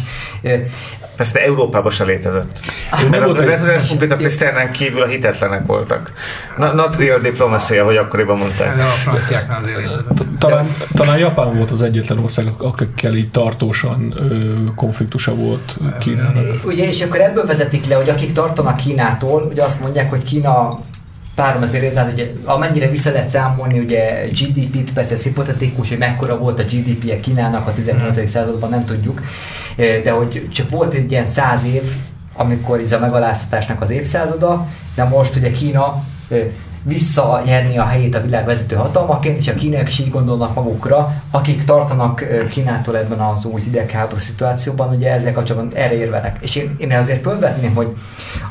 [1.16, 2.60] Persze, de Európában se létezett.
[2.90, 6.14] Ah, mert a Republika Tisztelnán kívül a hitetlenek voltak.
[6.58, 8.76] Not real diplomacy, hogy akkoriban mondták.
[8.76, 9.90] De a franciáknál azért
[10.38, 14.14] talán, talán Japán volt az egyetlen ország, akikkel így tartósan
[14.76, 16.62] konfliktusa volt Kínának.
[16.66, 20.80] Ugye, és akkor ebből vezetik le, hogy akik tartanak Kínától, ugye azt mondják, hogy Kína
[21.36, 26.38] párom azért, tehát ugye, amennyire vissza lehet számolni, ugye GDP-t, persze ez hipotetikus, hogy mekkora
[26.38, 28.16] volt a GDP-je Kínának a 19.
[28.16, 28.28] Hmm.
[28.28, 29.22] században, nem tudjuk,
[29.76, 31.84] de hogy csak volt egy ilyen száz év,
[32.34, 36.04] amikor ez a megaláztatásnak az évszázada, de most ugye Kína
[36.88, 41.64] visszanyerni a helyét a világ vezető hatalmaként, és a kínaiak is így gondolnak magukra, akik
[41.64, 46.38] tartanak Kínától ebben az új hidegháború szituációban, ugye ezzel kapcsolatban erre érvelek.
[46.42, 47.94] És én, én azért fölvetném, hogy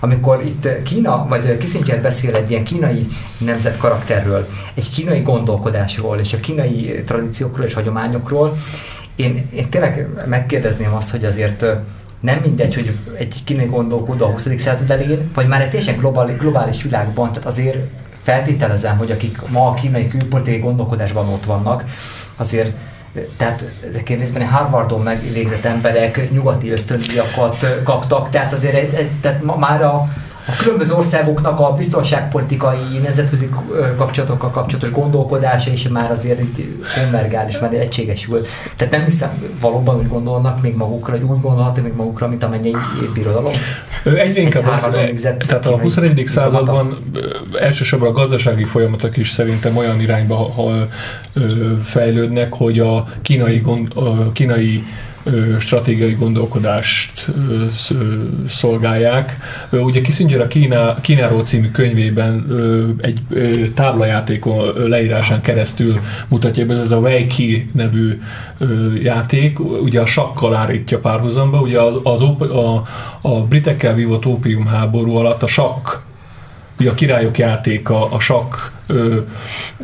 [0.01, 3.07] amikor itt Kína, vagy Kissinger beszél egy ilyen kínai
[3.39, 8.57] nemzet karakterről, egy kínai gondolkodásról, és a kínai tradíciókról és hagyományokról,
[9.17, 11.67] én, én tényleg megkérdezném azt, hogy azért
[12.21, 14.49] nem mindegy, hogy egy kínai gondolkodó a 20.
[14.57, 17.79] század elején, vagy már egy teljesen globális, globális világban, tehát azért
[18.25, 21.85] feltételezem, hogy akik ma a kínai külpolitikai gondolkodásban ott vannak,
[22.37, 22.73] azért
[23.37, 30.09] tehát ezek részben Harvardon megvégzett emberek nyugati ösztöndíjakat kaptak, tehát azért tehát már a,
[30.47, 33.49] a különböző országoknak a biztonságpolitikai, nemzetközi
[33.97, 38.47] kapcsolatokkal kapcsolatos gondolkodása is már azért így konvergál, és már egységesül.
[38.77, 39.31] Tehát nem hiszem
[39.61, 42.71] valóban úgy gondolnak még magukra, hogy úgy gondolhatnak még magukra, mint amennyi
[43.15, 43.53] birodalom.
[44.05, 46.25] Egyre inkább az, tehát a 21.
[46.27, 46.97] században
[47.61, 50.89] elsősorban a gazdasági folyamatok is szerintem olyan irányba ha, ha,
[51.85, 54.85] fejlődnek, hogy a kínai, gond, a kínai
[55.61, 57.27] stratégiai gondolkodást
[58.49, 59.37] szolgálják.
[59.73, 62.47] Ugye Kissinger a Kína, Kínáról című könyvében
[63.01, 63.21] egy
[63.75, 68.19] táblajátékon leírásán keresztül mutatja be, ez a Weiqi nevű
[69.03, 72.83] játék, ugye a sakkal állítja párhuzamba, ugye az, az, a,
[73.21, 76.03] a britekkel vívott ópiumháború alatt a sakk
[76.79, 78.55] ugye a királyok játéka, a sakk
[78.87, 79.19] ö,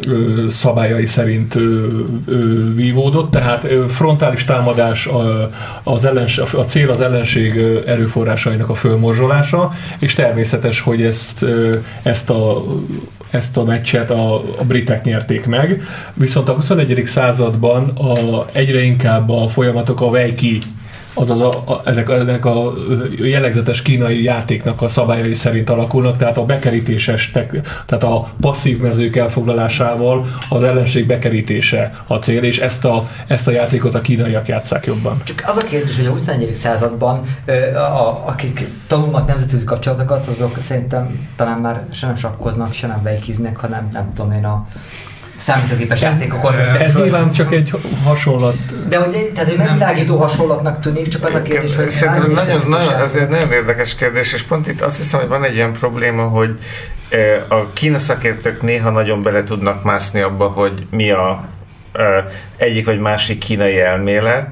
[0.06, 5.50] ö, szabályai szerint ö, ö, vívódott, tehát ö, frontális támadás a,
[5.82, 12.30] az ellens, a cél az ellenség erőforrásainak a fölmorzsolása, és természetes, hogy ezt, ö, ezt
[12.30, 12.64] a
[13.30, 15.82] ezt a meccset a, a britek nyerték meg,
[16.14, 17.02] viszont a 21.
[17.06, 20.58] században a, egyre inkább a folyamatok a Weiqi
[21.14, 22.72] azaz a, a, ezek, ennek a
[23.16, 27.30] jellegzetes kínai játéknak a szabályai szerint alakulnak, tehát a bekerítéses,
[27.86, 33.50] tehát a passzív mezők elfoglalásával az ellenség bekerítése a cél, és ezt a, ezt a
[33.50, 35.20] játékot a kínaiak játszák jobban.
[35.24, 36.54] Csak az a kérdés, hogy a 21.
[36.54, 37.20] században
[37.74, 43.56] a, akik tanulnak nemzetközi kapcsolatokat, azok szerintem talán már se nem sakkoznak, se nem vejkiznek,
[43.56, 44.66] hanem nem tudom én a
[45.40, 46.54] számítógépes játékokon.
[46.58, 47.72] Ez nyilván csak egy
[48.04, 48.88] hasonlat.
[48.88, 51.90] De hogy, tehát, hogy megvilágító hasonlatnak tűnik, csak az a kérdés, hogy...
[51.90, 55.44] Szerintem nagyon, nagyon, ez egy nagyon érdekes kérdés, és pont itt azt hiszem, hogy van
[55.44, 56.58] egy ilyen probléma, hogy
[57.08, 61.44] eh, a kína szakértők néha nagyon bele tudnak mászni abba, hogy mi a
[61.92, 62.24] eh,
[62.56, 64.46] egyik vagy másik kínai elmélet.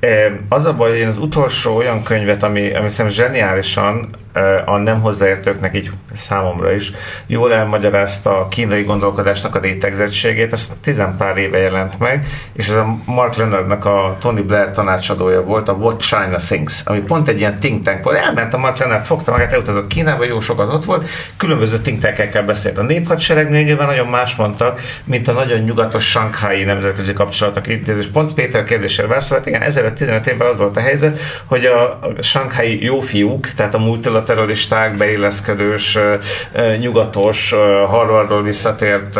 [0.00, 4.08] Eh, az a baj, hogy én az utolsó olyan könyvet, ami, ami szerintem zseniálisan
[4.64, 6.92] a nem hozzáértőknek, így számomra is,
[7.26, 12.96] jól elmagyarázta a kínai gondolkodásnak a rétegzettségét, ez tizenpár éve jelent meg, és ez a
[13.04, 17.58] Mark Leonardnak a Tony Blair tanácsadója volt, a What China Thinks, ami pont egy ilyen
[17.58, 18.18] think tank volt.
[18.18, 22.42] Elment a Mark Leonard, fogta magát, elutazott Kínába, jó sokat ott volt, különböző think tankekkel
[22.42, 22.78] beszélt.
[22.78, 28.06] A néphadseregnél nyilván nagyon más mondtak, mint a nagyon nyugatos Shanghai nemzetközi kapcsolatok intézés.
[28.06, 33.00] Pont Péter kérdésére válaszolt, igen, 15 évvel az volt a helyzet, hogy a Shanghai jó
[33.00, 33.78] fiúk, tehát a
[34.22, 35.98] multilateralisták, beilleszkedős,
[36.78, 37.50] nyugatos,
[37.86, 39.18] Harvardról visszatért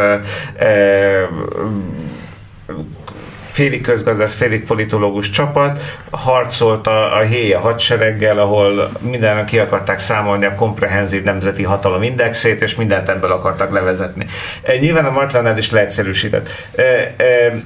[3.52, 5.80] félig közgazdász, félig politológus csapat
[6.10, 12.62] harcolt a, a héja hadsereggel, ahol minden ki akarták számolni a komprehenzív nemzeti hatalom indexét,
[12.62, 14.26] és mindent ebből akartak levezetni.
[14.62, 16.48] E, nyilván a Martlaned is leegyszerűsített.
[16.74, 17.14] E, e,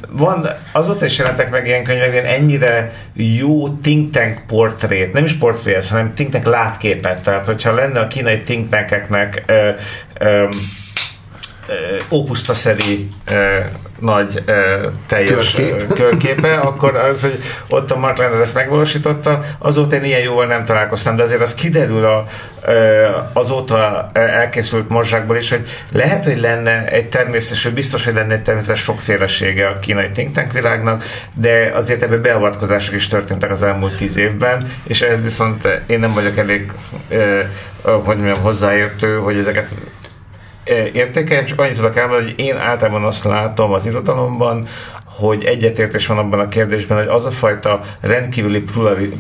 [0.09, 5.33] van, azóta is jelentek meg ilyen könyvek, ilyen ennyire jó think tank portrét, nem is
[5.33, 7.23] portrét, hanem think tank látképet.
[7.23, 9.45] Tehát, hogyha lenne a kínai think tankeknek
[12.09, 13.09] opusztaszeri
[13.99, 14.43] nagy
[15.07, 15.95] teljes Körkép.
[15.95, 17.39] körképe, akkor az, hogy
[17.69, 21.55] ott a Mark Leonard ezt megvalósította, azóta én ilyen jóval nem találkoztam, de azért az
[21.55, 22.27] kiderül a,
[23.33, 28.43] azóta elkészült morzsákból is, hogy lehet, hogy lenne egy természetes, hogy biztos, hogy lenne egy
[28.43, 33.97] természetes sokfélesége a kínai think tank világnak, de azért ebben beavatkozások is történtek az elmúlt
[33.97, 36.73] tíz évben, és ez viszont én nem vagyok elég
[37.87, 39.69] hogy mondjam, hozzáértő, hogy ezeket
[40.93, 44.69] értékeljem, csak annyit tudok elmondani, hogy én általában azt látom az irodalomban,
[45.19, 48.65] hogy egyetértés van abban a kérdésben, hogy az a fajta rendkívüli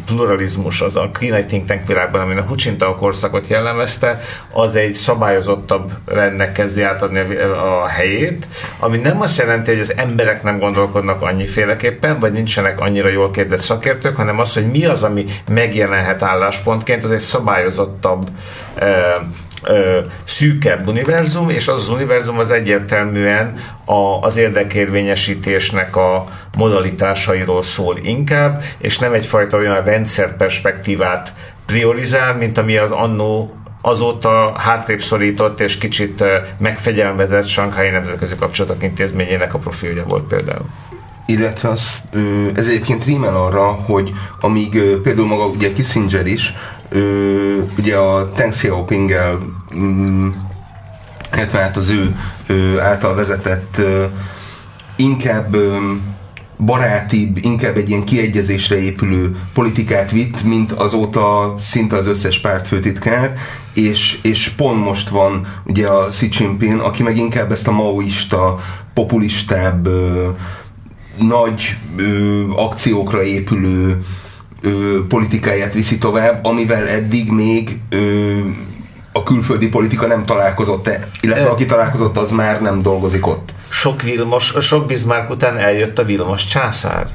[0.07, 4.21] pluralizmus az a kínai think tank világban, ami a Hucsinta korszakot jellemezte,
[4.53, 7.19] az egy szabályozottabb rendnek kezdi átadni
[7.53, 8.47] a helyét,
[8.79, 13.61] ami nem azt jelenti, hogy az emberek nem gondolkodnak annyiféleképpen, vagy nincsenek annyira jól képzett
[13.61, 18.29] szakértők, hanem az, hogy mi az, ami megjelenhet álláspontként, az egy szabályozottabb
[19.67, 26.27] ö, szűkebb univerzum, és az az univerzum az egyértelműen a, az érdekérvényesítésnek a
[26.59, 31.33] modalitásairól szól inkább, és nem egyfajta olyan rendszerperspektívát
[31.67, 36.25] priorizál, mint ami az annó azóta hátrébb szorított és kicsit
[36.59, 40.67] megfegyelmezett Sankhái Nemzetközi Kapcsolatok Intézményének a profilja volt például
[41.27, 42.03] illetve az,
[42.55, 46.55] ez egyébként rímel arra, hogy amíg például maga ugye Kissinger is
[47.79, 49.39] ugye a Deng Xiaoping-el
[49.77, 50.29] mm,
[51.35, 52.17] illetve hát az ő,
[52.81, 53.81] által vezetett
[54.97, 55.57] inkább
[56.59, 63.35] barátibb, inkább egy ilyen kiegyezésre épülő politikát vitt, mint azóta szinte az összes pártfőtitkár,
[63.75, 68.61] és, és pont most van ugye a Xi Jinping, aki meg inkább ezt a maoista,
[68.95, 69.89] populistább,
[71.19, 74.05] nagy ö, akciókra épülő
[74.61, 78.39] ö, politikáját viszi tovább, amivel eddig még ö,
[79.13, 80.91] a külföldi politika nem találkozott,
[81.21, 83.55] illetve aki találkozott, az már nem dolgozik ott.
[83.69, 87.07] Sok, Vilmos, sok Bismarck után eljött a Vilmos császár.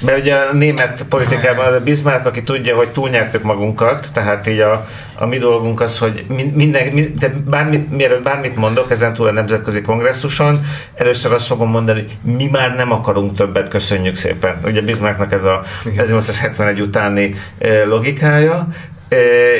[0.00, 4.86] Mert ugye a német politikában a Bismarck, aki tudja, hogy túlnyertük magunkat, tehát így a,
[5.14, 6.24] a mi dolgunk az, hogy
[6.54, 12.00] minden, de bármit, mielőtt bármit mondok ezen túl a nemzetközi kongresszuson, először azt fogom mondani,
[12.00, 14.58] hogy mi már nem akarunk többet, köszönjük szépen.
[14.64, 15.62] Ugye Bismarcknak ez a
[15.96, 17.34] 1871 utáni
[17.84, 18.68] logikája,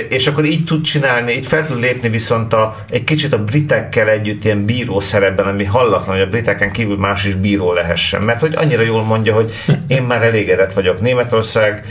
[0.09, 4.09] és akkor így tud csinálni, így fel tud lépni viszont a, egy kicsit a britekkel
[4.09, 8.41] együtt ilyen bíró szerepben, ami hallatlan, hogy a briteken kívül más is bíró lehessen, mert
[8.41, 9.53] hogy annyira jól mondja, hogy
[9.87, 11.01] én már elégedett vagyok.
[11.01, 11.85] Németország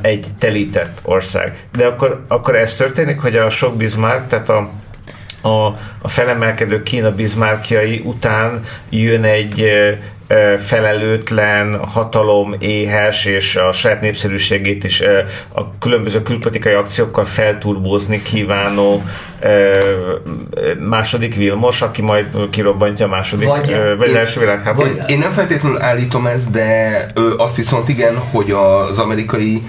[0.00, 1.56] egy telített ország.
[1.72, 4.70] De akkor, akkor ez történik, hogy a sok Bismarck, tehát a,
[5.40, 5.66] a,
[6.02, 9.66] a felemelkedő Kína bizmárkjai után jön egy
[10.64, 15.02] felelőtlen, hatalom éhes és a saját népszerűségét is
[15.54, 19.02] a különböző külpolitikai akciókkal felturbózni kívánó
[20.78, 25.10] második Vilmos, aki majd kirobbantja a második, vagy, vagy én, első világháborút.
[25.10, 26.90] Én nem feltétlenül állítom ezt, de
[27.36, 29.62] azt viszont igen, hogy az amerikai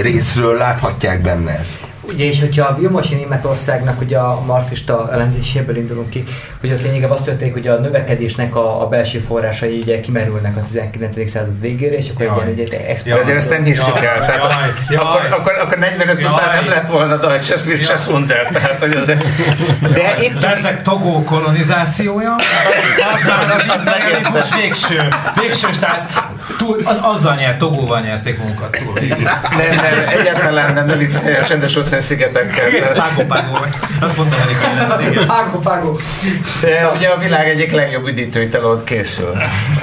[0.00, 1.91] részről láthatják benne ezt.
[2.08, 6.24] Ugye, és hogyha a Vilmosi Németországnak ugye a marxista ellenzéséből indulunk ki,
[6.60, 10.62] hogy ott lényegében azt történik, hogy a növekedésnek a, a belső forrásai ugye kimerülnek a
[10.66, 11.30] 19.
[11.30, 12.46] század végére, és akkor jaj.
[12.46, 14.18] egy ilyen De azért ezt nem hiszük el.
[14.18, 16.32] Tehát jaj, jaj, akkor, akkor, akkor 45 jaj.
[16.32, 18.46] után nem lett volna Deutsche Swiss se Sunder.
[18.46, 19.06] Tehát, hogy az,
[19.92, 22.34] de itt de ezek Togó kolonizációja,
[23.14, 25.08] az már az, az imperializmus végső,
[25.40, 28.92] végső, tehát túl, az, azzal nyert, Togóval nyerték munkat túl.
[28.98, 32.92] Nem, nem, egyáltalán nem, nem, nem, nem, nem, nem, Falkland-szigetekkel.
[32.92, 33.58] Págó, págó,
[34.00, 35.98] azt mondom, hogy Págó, págó.
[36.60, 39.34] De ugye a világ egyik legjobb üdítőitel ott készül.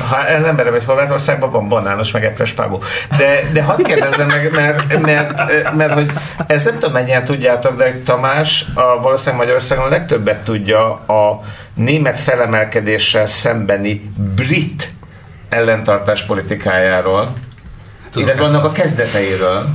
[0.10, 2.84] Ha az ember vagy Horvátországban van banános, meg epres págó.
[3.18, 6.12] De, de hadd kérdezzem meg, mert, mert, mert, mert, hogy
[6.48, 11.42] ezt nem tudom mennyien tudjátok, de Tamás a valószínűleg Magyarországon a legtöbbet tudja a
[11.74, 14.92] német felemelkedéssel szembeni brit
[15.50, 17.34] ellentartás politikájáról,
[18.12, 19.66] Tudom, illetve persze annak a kezdeteiről.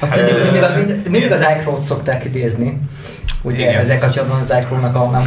[0.00, 2.78] Mindig, mindig, mindig az Eichrót szokták idézni.
[3.42, 3.80] Ugye Igen.
[3.80, 5.20] ezek kapcsolatban az Eichrónak a.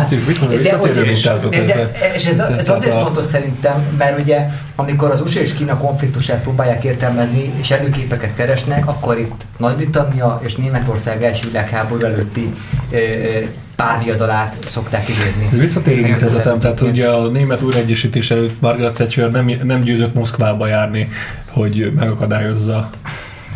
[0.00, 1.90] Ez mit mondom, De hogy- mintázat de-.
[2.14, 4.46] És ez, ez azért a- fontos szerintem, mert ugye
[4.76, 10.54] amikor az USA és Kína konfliktusát próbálják értelmezni, és előképeket keresnek, akkor itt Nagy-Britannia és
[10.56, 12.54] Németország első világháború előtti
[12.90, 12.96] ö,
[13.76, 15.48] párviadalát szokták idézni.
[15.52, 20.14] Ez visszatérő Igen, mintázatem, tehát ugye a német újraegyesítés előtt Margaret Thatcher nem, nem győzött
[20.14, 21.08] Moszkvába járni,
[21.50, 22.90] hogy megakadályozza.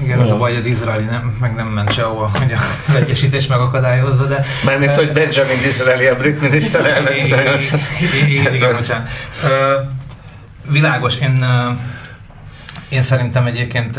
[0.03, 2.61] Igen, az a baj, hogy az izraeli nem, meg nem ment sehova, hogy a
[3.01, 4.45] egyesítés megakadályozza, de...
[4.65, 7.17] Mármint, hogy Benjamin Disraeli, a brit miniszterelnök.
[7.17, 7.57] Igen,
[8.29, 9.09] igen, igen, bocsánat.
[10.69, 11.45] Világos, én,
[12.91, 13.97] én szerintem egyébként,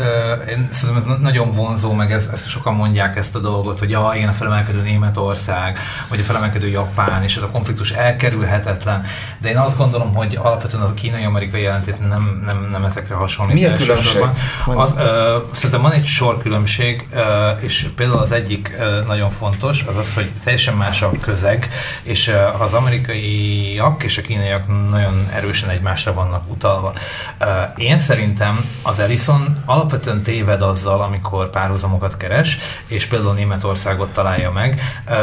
[0.48, 4.12] én szerintem ez nagyon vonzó, meg ez, ezt sokan mondják ezt a dolgot, hogy ja,
[4.14, 5.78] igen, a felemelkedő Németország,
[6.08, 9.04] vagy a felemelkedő Japán, és ez a konfliktus elkerülhetetlen,
[9.38, 13.54] de én azt gondolom, hogy alapvetően az a kínai-amerikai jelentét nem, nem, nem ezekre hasonlít.
[13.54, 14.22] Mi a különbség?
[14.66, 19.84] Az, ö, szerintem van egy sor különbség, ö, és például az egyik ö, nagyon fontos,
[19.88, 21.68] az az, hogy teljesen más a közeg,
[22.02, 26.92] és ö, az amerikaiak és a kínaiak nagyon erősen egymásra vannak utalva.
[27.38, 27.44] Ö,
[27.76, 34.80] Én szerintem az Ellison alapvetően téved azzal, amikor párhuzamokat keres, és például Németországot találja meg,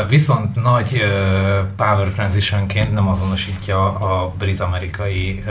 [0.10, 1.04] viszont nagy
[1.78, 5.44] power transitionként nem azonosítja a brit-amerikai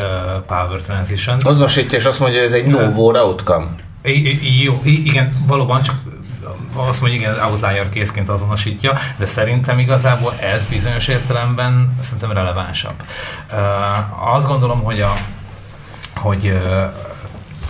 [0.46, 1.38] power transition.
[1.44, 3.66] Azonosítja, és azt mondja, hogy ez egy no war outcome.
[4.02, 5.94] I- Jó, igen, valóban csak
[6.74, 13.02] azt mondja, igen, outlier készként azonosítja, de szerintem igazából ez bizonyos értelemben szerintem relevánsabb.
[14.34, 15.12] Azt gondolom, hogy a,
[16.16, 16.58] hogy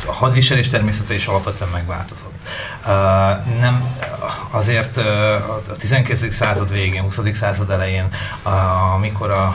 [0.07, 2.38] a hadviselés természete is alapvetően megváltozott.
[3.61, 3.95] Nem,
[4.51, 6.35] azért a 19.
[6.35, 7.21] század végén, 20.
[7.33, 8.09] század elején,
[8.95, 9.55] amikor a,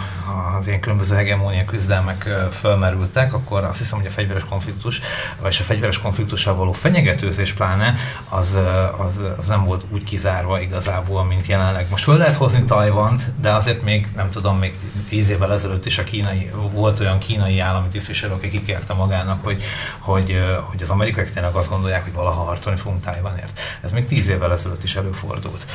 [0.59, 2.29] az ilyen különböző hegemónia küzdelmek
[2.59, 5.01] fölmerültek, akkor azt hiszem, hogy a fegyveres konfliktus,
[5.41, 7.95] vagy a fegyveres konfliktussal való fenyegetőzés pláne,
[8.29, 8.57] az,
[8.97, 11.87] az, az nem volt úgy kizárva igazából, mint jelenleg.
[11.89, 14.75] Most föl lehet hozni Tajvant, de azért még, nem tudom, még
[15.07, 19.63] tíz évvel ezelőtt is a kínai, volt olyan kínai állami tisztviselő, aki kikérte magának, hogy,
[19.99, 23.59] hogy, hogy az amerikaiak tényleg azt gondolják, hogy valaha harcolni fogunk Tajvanért.
[23.81, 25.67] Ez még tíz évvel ezelőtt is előfordult.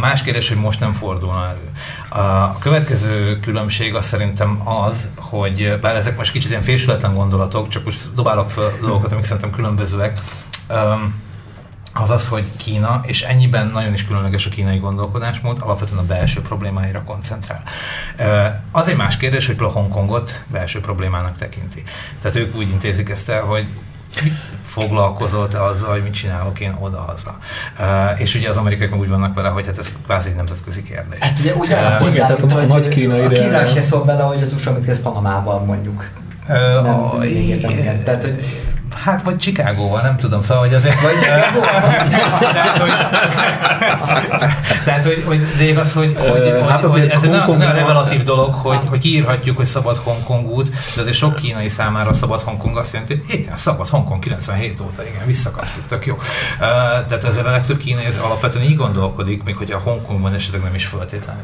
[0.00, 1.70] Más kérdés, hogy most nem fordulna elő.
[2.22, 7.84] A következő különbség az szerintem az, hogy bár ezek most kicsit ilyen fésületlen gondolatok, csak
[7.84, 10.20] most dobálok fel dolgokat, amik szerintem különbözőek,
[11.96, 16.40] az az, hogy Kína, és ennyiben nagyon is különleges a kínai gondolkodásmód, alapvetően a belső
[16.40, 17.62] problémáira koncentrál.
[18.70, 21.82] Az egy más kérdés, hogy Hongkongot belső problémának tekinti.
[22.20, 23.66] Tehát ők úgy intézik ezt el, hogy
[24.64, 27.38] foglalkozol te azzal, hogy mit csinálok én oda-haza.
[27.80, 30.82] Ö, És ugye az amerikaiak meg úgy vannak vele, hogy hát ez kvázi egy nemzetközi
[30.82, 31.18] kérdés.
[31.20, 34.04] Hát ugye Ö, hozzá, igen, tehát a hogy nagy Kína a ide- Kína se szól
[34.04, 36.08] bele, hogy az USA mit kezd Panamával mondjuk.
[36.48, 38.04] Ö, Nem, a- értem, igen.
[38.04, 38.44] Tehát, hogy
[39.04, 41.00] Hát, vagy Chicagóval, nem tudom, szóval, hogy azért...
[41.00, 41.14] Vagy,
[42.52, 42.90] tehát, hogy,
[44.84, 48.54] tehát, hogy, hogy de az, hogy, hogy, hát hogy ez egy nagyon, nagyon relatív dolog,
[48.54, 53.14] hogy, hogy kiírhatjuk, hogy szabad Hongkongut, de azért sok kínai számára szabad Hongkong azt jelenti,
[53.14, 56.18] hogy igen, szabad Hongkong 97 óta, igen, visszakaptuk, tök jó.
[56.58, 60.74] Tehát ezzel a legtöbb kínai ez alapvetően így gondolkodik, még hogy a Hongkongban esetleg nem
[60.74, 61.42] is feltétlenül.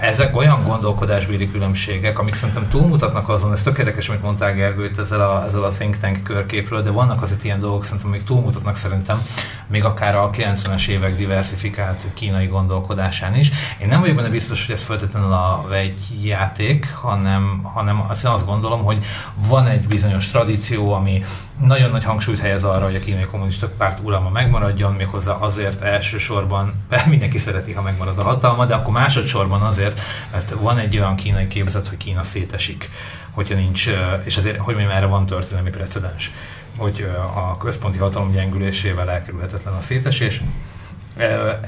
[0.00, 5.20] Ezek olyan gondolkodásbéli különbségek, amik szerintem túlmutatnak azon, ez tök érdekes, amit mondtál Gergőt ezzel
[5.20, 9.22] a, ezzel a think tank körképről, de vannak azért ilyen dolgok, szerintem még túlmutatnak szerintem,
[9.66, 13.50] még akár a 90-es évek diversifikált kínai gondolkodásán is.
[13.80, 18.82] Én nem vagyok benne biztos, hogy ez feltétlenül a vegyjáték, hanem, hanem azt, azt gondolom,
[18.82, 19.04] hogy
[19.34, 21.24] van egy bizonyos tradíció, ami
[21.60, 26.72] nagyon nagy hangsúlyt helyez arra, hogy a kínai kommunista párt uralma megmaradjon, méghozzá azért elsősorban,
[27.06, 30.00] mindenki szereti, ha megmarad a hatalma, de akkor másodszorban azért,
[30.32, 32.90] mert van egy olyan kínai képzet, hogy Kína szétesik,
[33.30, 33.90] hogyha nincs,
[34.24, 36.32] és azért, hogy mondjam, erre van történelmi precedens,
[36.76, 40.42] hogy a központi hatalom gyengülésével elkerülhetetlen a szétesés.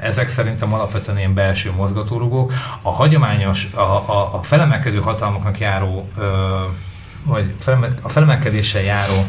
[0.01, 2.53] Ezek szerintem alapvetően ilyen belső mozgatórugók.
[2.83, 6.09] A hagyományos, a, a, a felemelkedő hatalmaknak járó,
[7.25, 7.55] vagy
[8.03, 9.25] a felemelkedéssel járó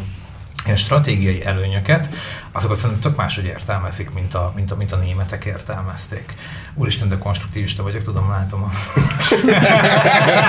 [0.72, 2.10] ilyen stratégiai előnyöket,
[2.52, 6.36] azokat szerintem tök máshogy értelmezik, mint a, mint a, mint a németek értelmezték.
[6.74, 8.64] Úristen, de konstruktivista vagyok, tudom, látom.
[8.64, 8.70] A...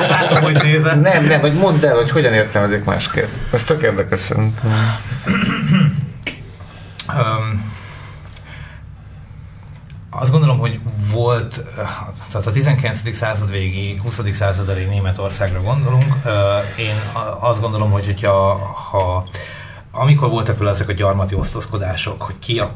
[0.09, 1.01] látom, hogy nézed.
[1.01, 3.29] Nem, nem, hogy mondd el, hogy hogyan értelmezik másképp.
[3.53, 4.71] Ez tök érdekes szerintem.
[7.09, 7.71] Um,
[11.13, 11.65] volt,
[12.31, 13.15] tehát a 19.
[13.15, 14.21] század végi, 20.
[14.33, 16.17] század elé Németországra gondolunk.
[16.79, 16.95] Én
[17.41, 18.55] azt gondolom, hogy hogyha,
[18.91, 19.27] ha,
[19.93, 22.75] amikor voltak például ezek a gyarmati osztozkodások, hogy ki a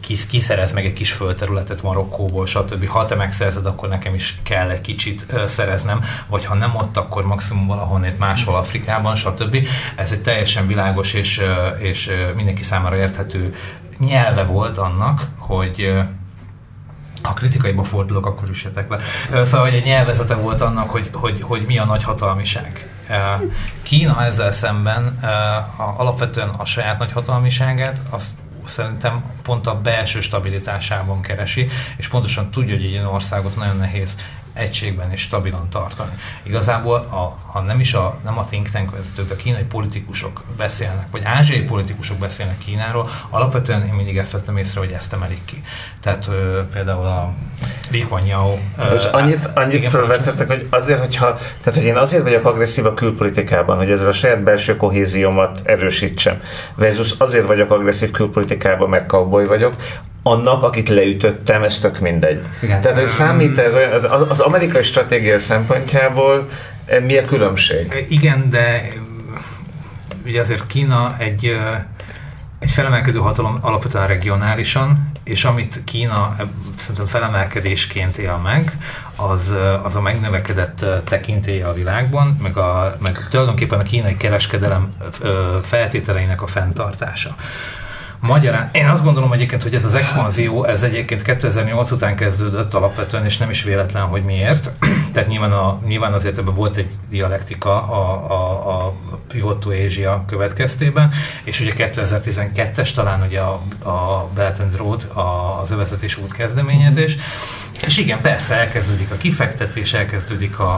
[0.00, 2.86] ki, ki szerez meg egy kis földterületet Marokkóból, stb.
[2.86, 6.96] Ha te megszerzed, akkor nekem is kell egy kicsit ö, szereznem, vagy ha nem ott,
[6.96, 9.56] akkor maximum valahonnét máshol Afrikában, stb.
[9.96, 11.42] Ez egy teljesen világos és,
[11.78, 13.54] és mindenki számára érthető
[13.98, 15.92] nyelve volt annak, hogy
[17.22, 18.98] ha kritikaiba fordulok, akkor üssetek le.
[19.44, 22.93] Szóval, egy nyelvezete volt annak, hogy, hogy, hogy mi a nagy hatalmiság.
[23.82, 25.18] Kína ezzel szemben
[25.96, 28.30] alapvetően a saját nagy hatalmiságát azt
[28.64, 34.16] szerintem pont a belső stabilitásában keresi, és pontosan tudja, hogy egy ilyen országot nagyon nehéz
[34.54, 36.12] egységben és stabilan tartani.
[36.42, 41.06] Igazából, a, ha nem is a, nem a think tank vezetők, de kínai politikusok beszélnek,
[41.10, 45.62] vagy ázsiai politikusok beszélnek Kínáról, alapvetően én mindig ezt vettem észre, hogy ezt emelik ki.
[46.00, 47.32] Tehát ö, például a
[47.90, 48.22] Li Kuan
[48.94, 53.76] és annyit, annyit felvethetek, hogy azért, hogyha, tehát hogy én azért vagyok agresszív a külpolitikában,
[53.76, 56.40] hogy ezzel a saját belső kohéziómat erősítsem,
[56.74, 59.74] versus azért vagyok agresszív külpolitikában, mert cowboy vagyok,
[60.26, 62.42] annak, akit leütöttem, ez tök mindegy.
[62.62, 62.80] Igen.
[62.80, 66.48] Tehát, hogy számít ez olyan, az amerikai stratégia szempontjából
[66.84, 68.06] eh, mi a különbség?
[68.08, 68.88] Igen, de
[70.24, 71.56] ugye azért Kína egy,
[72.58, 76.36] egy felemelkedő hatalom alapvetően regionálisan, és amit Kína
[76.78, 78.72] szerintem felemelkedésként él meg,
[79.16, 84.88] az, az a megnövekedett tekintélye a világban, meg, a, meg tulajdonképpen a kínai kereskedelem
[85.62, 87.34] feltételeinek a fenntartása.
[88.26, 93.24] Magyarán, én azt gondolom egyébként, hogy ez az expanzió, ez egyébként 2008 után kezdődött alapvetően,
[93.24, 94.70] és nem is véletlen, hogy miért.
[95.12, 98.94] Tehát nyilván, a, nyilván azért ebben volt egy dialektika a, a, a
[99.28, 101.12] Pivot to Asia következtében,
[101.44, 103.52] és ugye 2012-es talán ugye a,
[103.90, 107.16] a Belt and Road, a, az övezetés út kezdeményezés,
[107.86, 110.76] és igen, persze elkezdődik a kifektetés, elkezdődik a,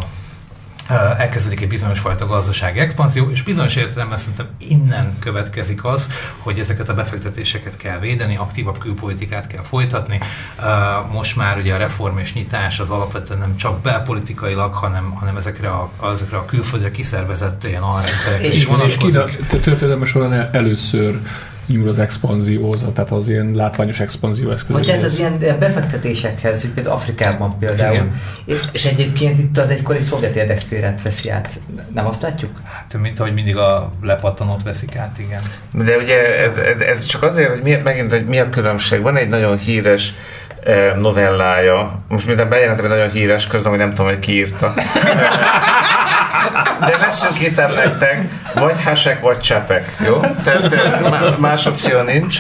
[1.19, 6.89] elkezdődik egy bizonyos fajta gazdasági expanzió, és bizonyos értelemben szerintem innen következik az, hogy ezeket
[6.89, 10.21] a befektetéseket kell védeni, aktívabb külpolitikát kell folytatni.
[11.13, 15.69] Most már ugye a reform és nyitás az alapvetően nem csak belpolitikailag, hanem, hanem ezekre
[15.69, 19.39] a, ezekre a külföldre kiszervezett ilyen alrendszerekre is vonatkozik.
[19.51, 21.21] És történelme során először
[21.67, 24.87] nyúl az expanzióhoz, tehát az ilyen látványos expanzió eszközökhez.
[24.87, 27.95] Vagy hát az ilyen befektetésekhez, hogy például Afrikában például.
[27.95, 28.21] Igen.
[28.73, 31.49] És egyébként itt az egykori szovjet érdekszférát veszi át.
[31.95, 32.61] Nem azt látjuk?
[32.65, 35.41] Hát, mint ahogy mindig a lepattanót veszik át, igen.
[35.73, 39.01] De ugye ez, ez csak azért, hogy miért megint, hogy mi a különbség.
[39.03, 40.15] Van egy nagyon híres
[40.65, 44.75] eh, novellája, most minden bejelentem, hogy nagyon híres, közben, hogy nem tudom, hogy ki írta.
[46.81, 50.21] De leszűkítem nektek, vagy hesek, vagy csepek, jó?
[50.45, 52.39] Tehát más opció nincs.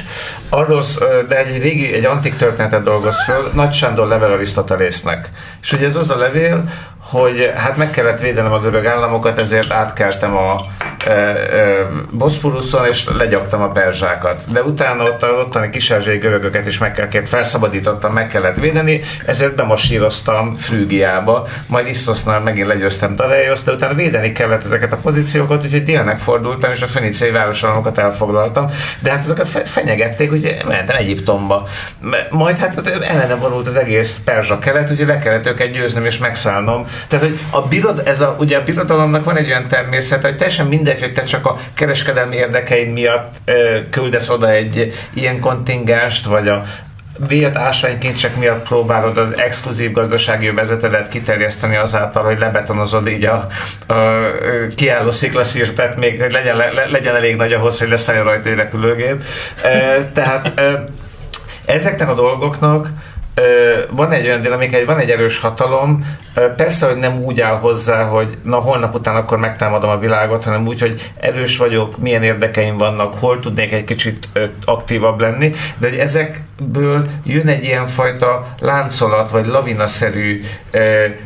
[0.48, 0.82] Arról,
[1.28, 5.28] de egy régi, egy antik történetet dolgoz föl, Nagy Sándor level Arisztotelésznek.
[5.62, 6.64] És ugye ez az a levél,
[7.10, 10.60] hogy hát meg kellett védenem a görög államokat, ezért átkeltem a
[11.06, 14.52] e, e, Boszporuszon, és legyaktam a perzsákat.
[14.52, 19.54] De utána ott a ottani kisázsiai görögöket is meg kellett, felszabadítottam, meg kellett védeni, ezért
[19.54, 25.84] bemasíroztam Frügiába, majd Isztosznál megint legyőztem Taleios, de utána védeni kellett ezeket a pozíciókat, úgyhogy
[25.84, 28.66] délnek fordultam, és a fenicei városalamokat elfoglaltam,
[29.00, 31.68] de hát fe- fenyegették, hogy mentem Egyiptomba.
[32.30, 36.86] Majd hát ellenem vonult az egész perzsa kelet, ugye le kellett őket győznöm és megszállnom,
[37.08, 40.66] tehát, hogy a birod, ez a, ugye a birodalomnak van egy olyan természet, hogy teljesen
[40.66, 46.48] mindegy, hogy te csak a kereskedelmi érdekeid miatt ö, küldesz oda egy ilyen kontingenst, vagy
[46.48, 46.64] a
[47.28, 53.46] vélt ásványkincsek miatt próbálod az exkluzív gazdasági övezetedet kiterjeszteni azáltal, hogy lebetonozod így a,
[53.86, 54.28] a, a
[54.74, 59.24] kiálló sziklaszírtet, még legyen, le, legyen elég nagy ahhoz, hogy leszálljon rajta egy repülőgép.
[59.62, 60.84] E, tehát e,
[61.64, 62.88] ezeknek a dolgoknak
[63.90, 66.18] van egy olyan dinamika, van egy erős hatalom,
[66.56, 70.66] persze, hogy nem úgy áll hozzá, hogy na holnap után akkor megtámadom a világot, hanem
[70.66, 74.28] úgy, hogy erős vagyok, milyen érdekeim vannak, hol tudnék egy kicsit
[74.64, 80.42] aktívabb lenni, de hogy ezekből jön egy ilyen fajta láncolat, vagy lavinaszerű,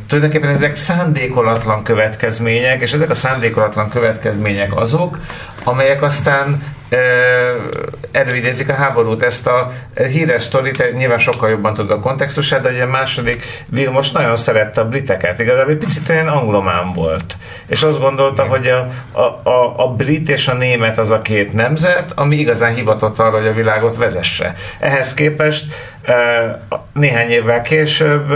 [0.08, 5.18] tulajdonképpen ezek szándékolatlan következmények, és ezek a szándékolatlan következmények azok,
[5.64, 6.62] amelyek aztán
[8.12, 9.22] előidézik a háborút.
[9.22, 14.10] Ezt a híres sztorit nyilván sokkal jobban tudod a kontextusát, de ugye a második Vilmos
[14.10, 15.40] nagyon szerette a briteket.
[15.40, 17.36] Igazából egy picit olyan anglomán volt.
[17.66, 21.52] És azt gondolta, hogy a, a, a, a brit és a német az a két
[21.52, 24.54] nemzet, ami igazán hivatott arra, hogy a világot vezesse.
[24.78, 25.64] Ehhez képest
[26.92, 28.32] néhány évvel később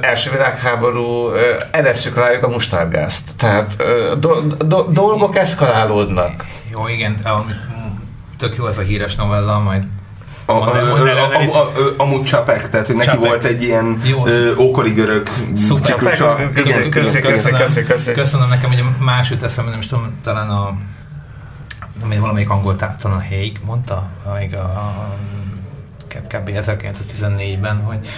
[0.00, 1.30] első világháború,
[1.70, 3.28] eresszük rájuk a mustárgázt.
[3.38, 3.76] Tehát
[4.18, 6.44] do, do, dolgok eszkalálódnak.
[6.70, 7.20] Jó, igen,
[8.38, 9.82] tök jó ez a híres novella, majd
[10.46, 13.28] A, a, a, a, a, a, amúgy Csapek, tehát hogy neki Csapek.
[13.28, 14.02] volt egy ilyen
[14.58, 16.36] ókori görög ciklusa.
[18.14, 20.76] Köszönöm nekem, hogy más jut eszembe, nem is tudom, talán a
[22.02, 24.08] ami valamelyik angol talán a Haig mondta,
[24.38, 25.14] még a, a
[26.08, 26.50] kb.
[26.54, 28.08] 1914-ben, hogy,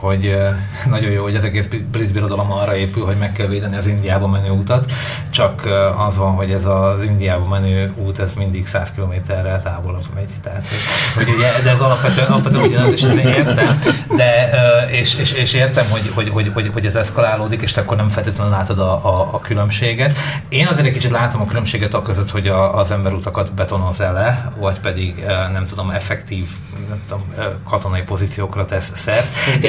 [0.00, 0.36] hogy
[0.94, 4.26] nagyon jó, hogy az egész brit birodalom arra épül, hogy meg kell védeni az Indiába
[4.26, 4.92] menő utat,
[5.30, 5.68] csak
[6.06, 10.28] az van, hogy ez az Indiába menő út, ez mindig 100 kilométerrel távolabb megy.
[10.42, 13.78] Tehát, hogy, hogy ugye, de ez alapvetően, alapvetően ugyanaz, és én értem,
[14.16, 14.50] de,
[14.90, 18.08] és, és, és értem, hogy, hogy, hogy, hogy, hogy ez eszkalálódik, és te akkor nem
[18.08, 20.12] feltétlenül látod a, a, a különbséget.
[20.48, 24.52] Én azért egy kicsit látom a különbséget a között, hogy a, az emberutakat betonoz ele,
[24.58, 26.46] vagy pedig nem tudom, effektív
[26.88, 27.34] nem tudom,
[27.68, 29.26] katonai pozíciókra tesz szert.
[29.50, 29.64] Mint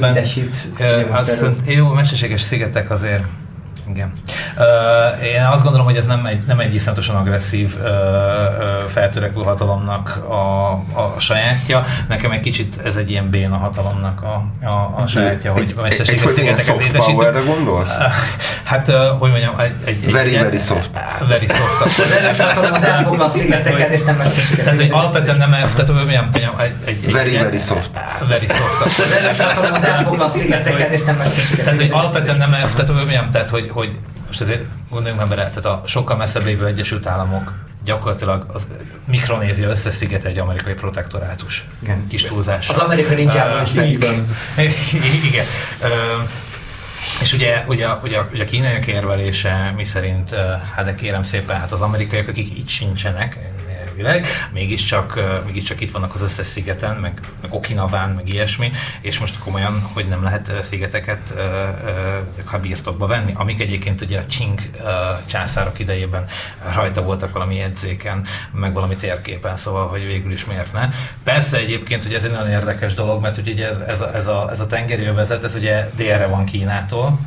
[0.00, 0.70] mindesít.
[0.78, 3.22] Ö, azt, jó, mesterséges szigetek azért
[3.96, 4.12] igen.
[4.58, 9.42] Uh, én azt gondolom, hogy ez nem egy, nem egy iszonyatosan agresszív uh, uh, feltörekvő
[9.42, 10.70] hatalomnak a,
[11.00, 11.86] a sajátja.
[12.08, 16.96] Nekem egy kicsit ez egy ilyen béna hatalomnak a, a, a sajátja, hogy mesterséges szigeteket
[16.96, 17.98] powerre gondolsz?
[18.62, 18.86] Hát,
[19.18, 20.90] hogy mondjam, egy, egy, egy Very, ilyen- very soft.
[21.28, 21.98] Very soft.
[22.06, 25.94] Az erős hatalom az elfoglalt szigeteket, és nem mesterséges Tehát, hogy alapvetően nem, tehát, hogy
[25.94, 26.28] mondjam,
[26.58, 27.90] egy, egy, egy Very, ilyen- very soft.
[28.28, 28.98] Very soft.
[28.98, 32.96] Az erős hatalom az elfoglalt szigeteket, és nem mesterséges Tehát, hogy alapvetően nem, tehát, hogy
[32.96, 37.06] mondjam, tehát, hogy, hogy most azért gondoljunk már bele, tehát a sokkal messzebb lévő Egyesült
[37.06, 37.52] Államok
[37.84, 38.66] gyakorlatilag az
[39.06, 41.66] Mikronézia összeszigete egy amerikai protektorátus.
[41.82, 42.06] Igen.
[42.08, 42.68] Kis túlzás.
[42.68, 44.26] Az Amerikai ninjában is Igen.
[47.20, 50.34] És ugye, ugye, ugye, ugye a kínaiak érvelése, mi szerint,
[50.74, 53.38] hát de kérem szépen, hát az amerikaiak, akik itt sincsenek,
[53.96, 58.70] elvileg, mégiscsak, mégiscsak itt vannak az összes szigeten, meg, meg Okinaván, meg ilyesmi,
[59.00, 61.34] és most komolyan, hogy nem lehet szigeteket
[62.44, 64.24] ha birtokba venni, amik egyébként ugye a
[64.84, 66.24] ö, császárok idejében
[66.74, 70.88] rajta voltak valami jegyzéken, meg valami térképen, szóval, hogy végül is miért ne.
[71.24, 74.48] Persze egyébként, hogy ez egy nagyon érdekes dolog, mert ugye ez, ez, a, ez, a,
[74.50, 77.18] ez a tengeri övezet, ez ugye délre van Kínától,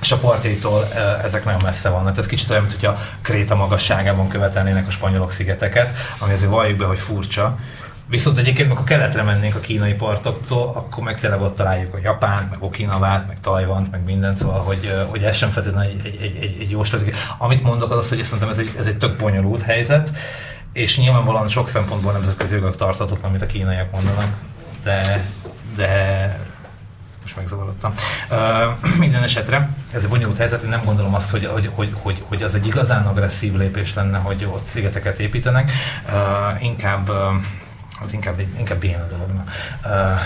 [0.00, 0.88] és a partjaitól
[1.22, 2.18] ezek nagyon messze vannak.
[2.18, 6.78] Ez kicsit olyan, mint hogy a Kréta magasságában követelnének a spanyolok szigeteket, ami azért valljuk
[6.78, 7.58] be, hogy furcsa.
[8.08, 12.50] Viszont egyébként, amikor keletre mennénk a kínai partoktól, akkor meg tényleg ott találjuk a Japánt,
[12.50, 16.36] meg Okinawát, meg Tajvant, meg mindent, szóval, hogy, hogy ez sem feltétlenül egy, egy, egy,
[16.42, 17.14] egy, egy jó stratégia.
[17.38, 20.10] Amit mondok az az, hogy szerintem ez egy, ez egy tök bonyolult helyzet,
[20.72, 24.28] és nyilvánvalóan sok szempontból nemzetközi jogok tartatatlan, amit a kínaiak mondanak,
[24.82, 25.26] de,
[25.76, 26.38] de
[27.22, 27.92] most megzavarodtam.
[28.30, 32.22] Uh, minden esetre ez egy bonyolult helyzet, én nem gondolom azt, hogy, hogy, hogy, hogy,
[32.28, 35.72] hogy az egy igazán agresszív lépés lenne, hogy ott szigeteket építenek.
[36.06, 37.16] Uh, inkább, uh,
[38.04, 39.44] az inkább, inkább béna dologna.
[39.84, 40.20] Uh,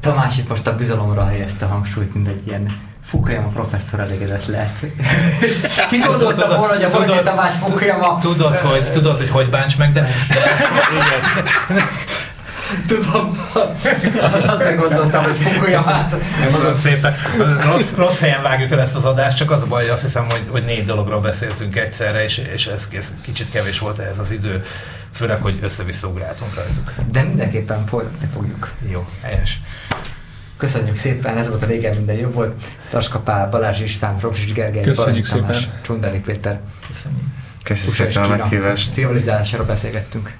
[0.00, 4.82] Tamás itt most a bizalomra helyezte a hangsúlyt, mint egy ilyen Fukuyama professzor elégedett lehet.
[5.46, 8.18] És ki gondolta volna, hogy a Bologna Tamás Fukuyama...
[8.18, 10.00] tudod, hogy, tudod, hogy hogy bánts meg, de,
[11.68, 11.84] de
[12.86, 13.38] Tudom,
[14.46, 16.14] azt gondoltam, hogy Fukuyamát...
[16.44, 17.14] Köszönöm szépen.
[17.64, 20.24] Rossz, rossz helyen vágjuk el ezt az adást, csak az a baj, hogy azt hiszem,
[20.28, 24.30] hogy, hogy négy dologról beszéltünk egyszerre, és, és ez, ez kicsit kevés volt ehhez az
[24.30, 24.64] idő,
[25.14, 26.92] főleg, hogy össze-vissza ugráltunk rajtuk.
[27.12, 28.72] De mindenképpen folytatni fogjuk.
[28.90, 29.60] Jó, helyes.
[30.56, 32.62] Köszönjük szépen, ez volt a régen minden jobb volt.
[32.90, 35.80] Laska Pál, Balázs István, Robzsics Gergely, Köszönjük Balázs Tamás, szépen.
[35.82, 36.60] Csundeli Péter.
[36.88, 37.24] Köszönjük.
[37.68, 38.94] És szépen a meghívást.
[38.94, 40.32] Rivalizálásról beszélgettünk.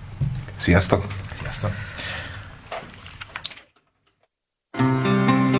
[0.55, 1.07] Sziasztok!
[1.41, 1.71] Sziasztok.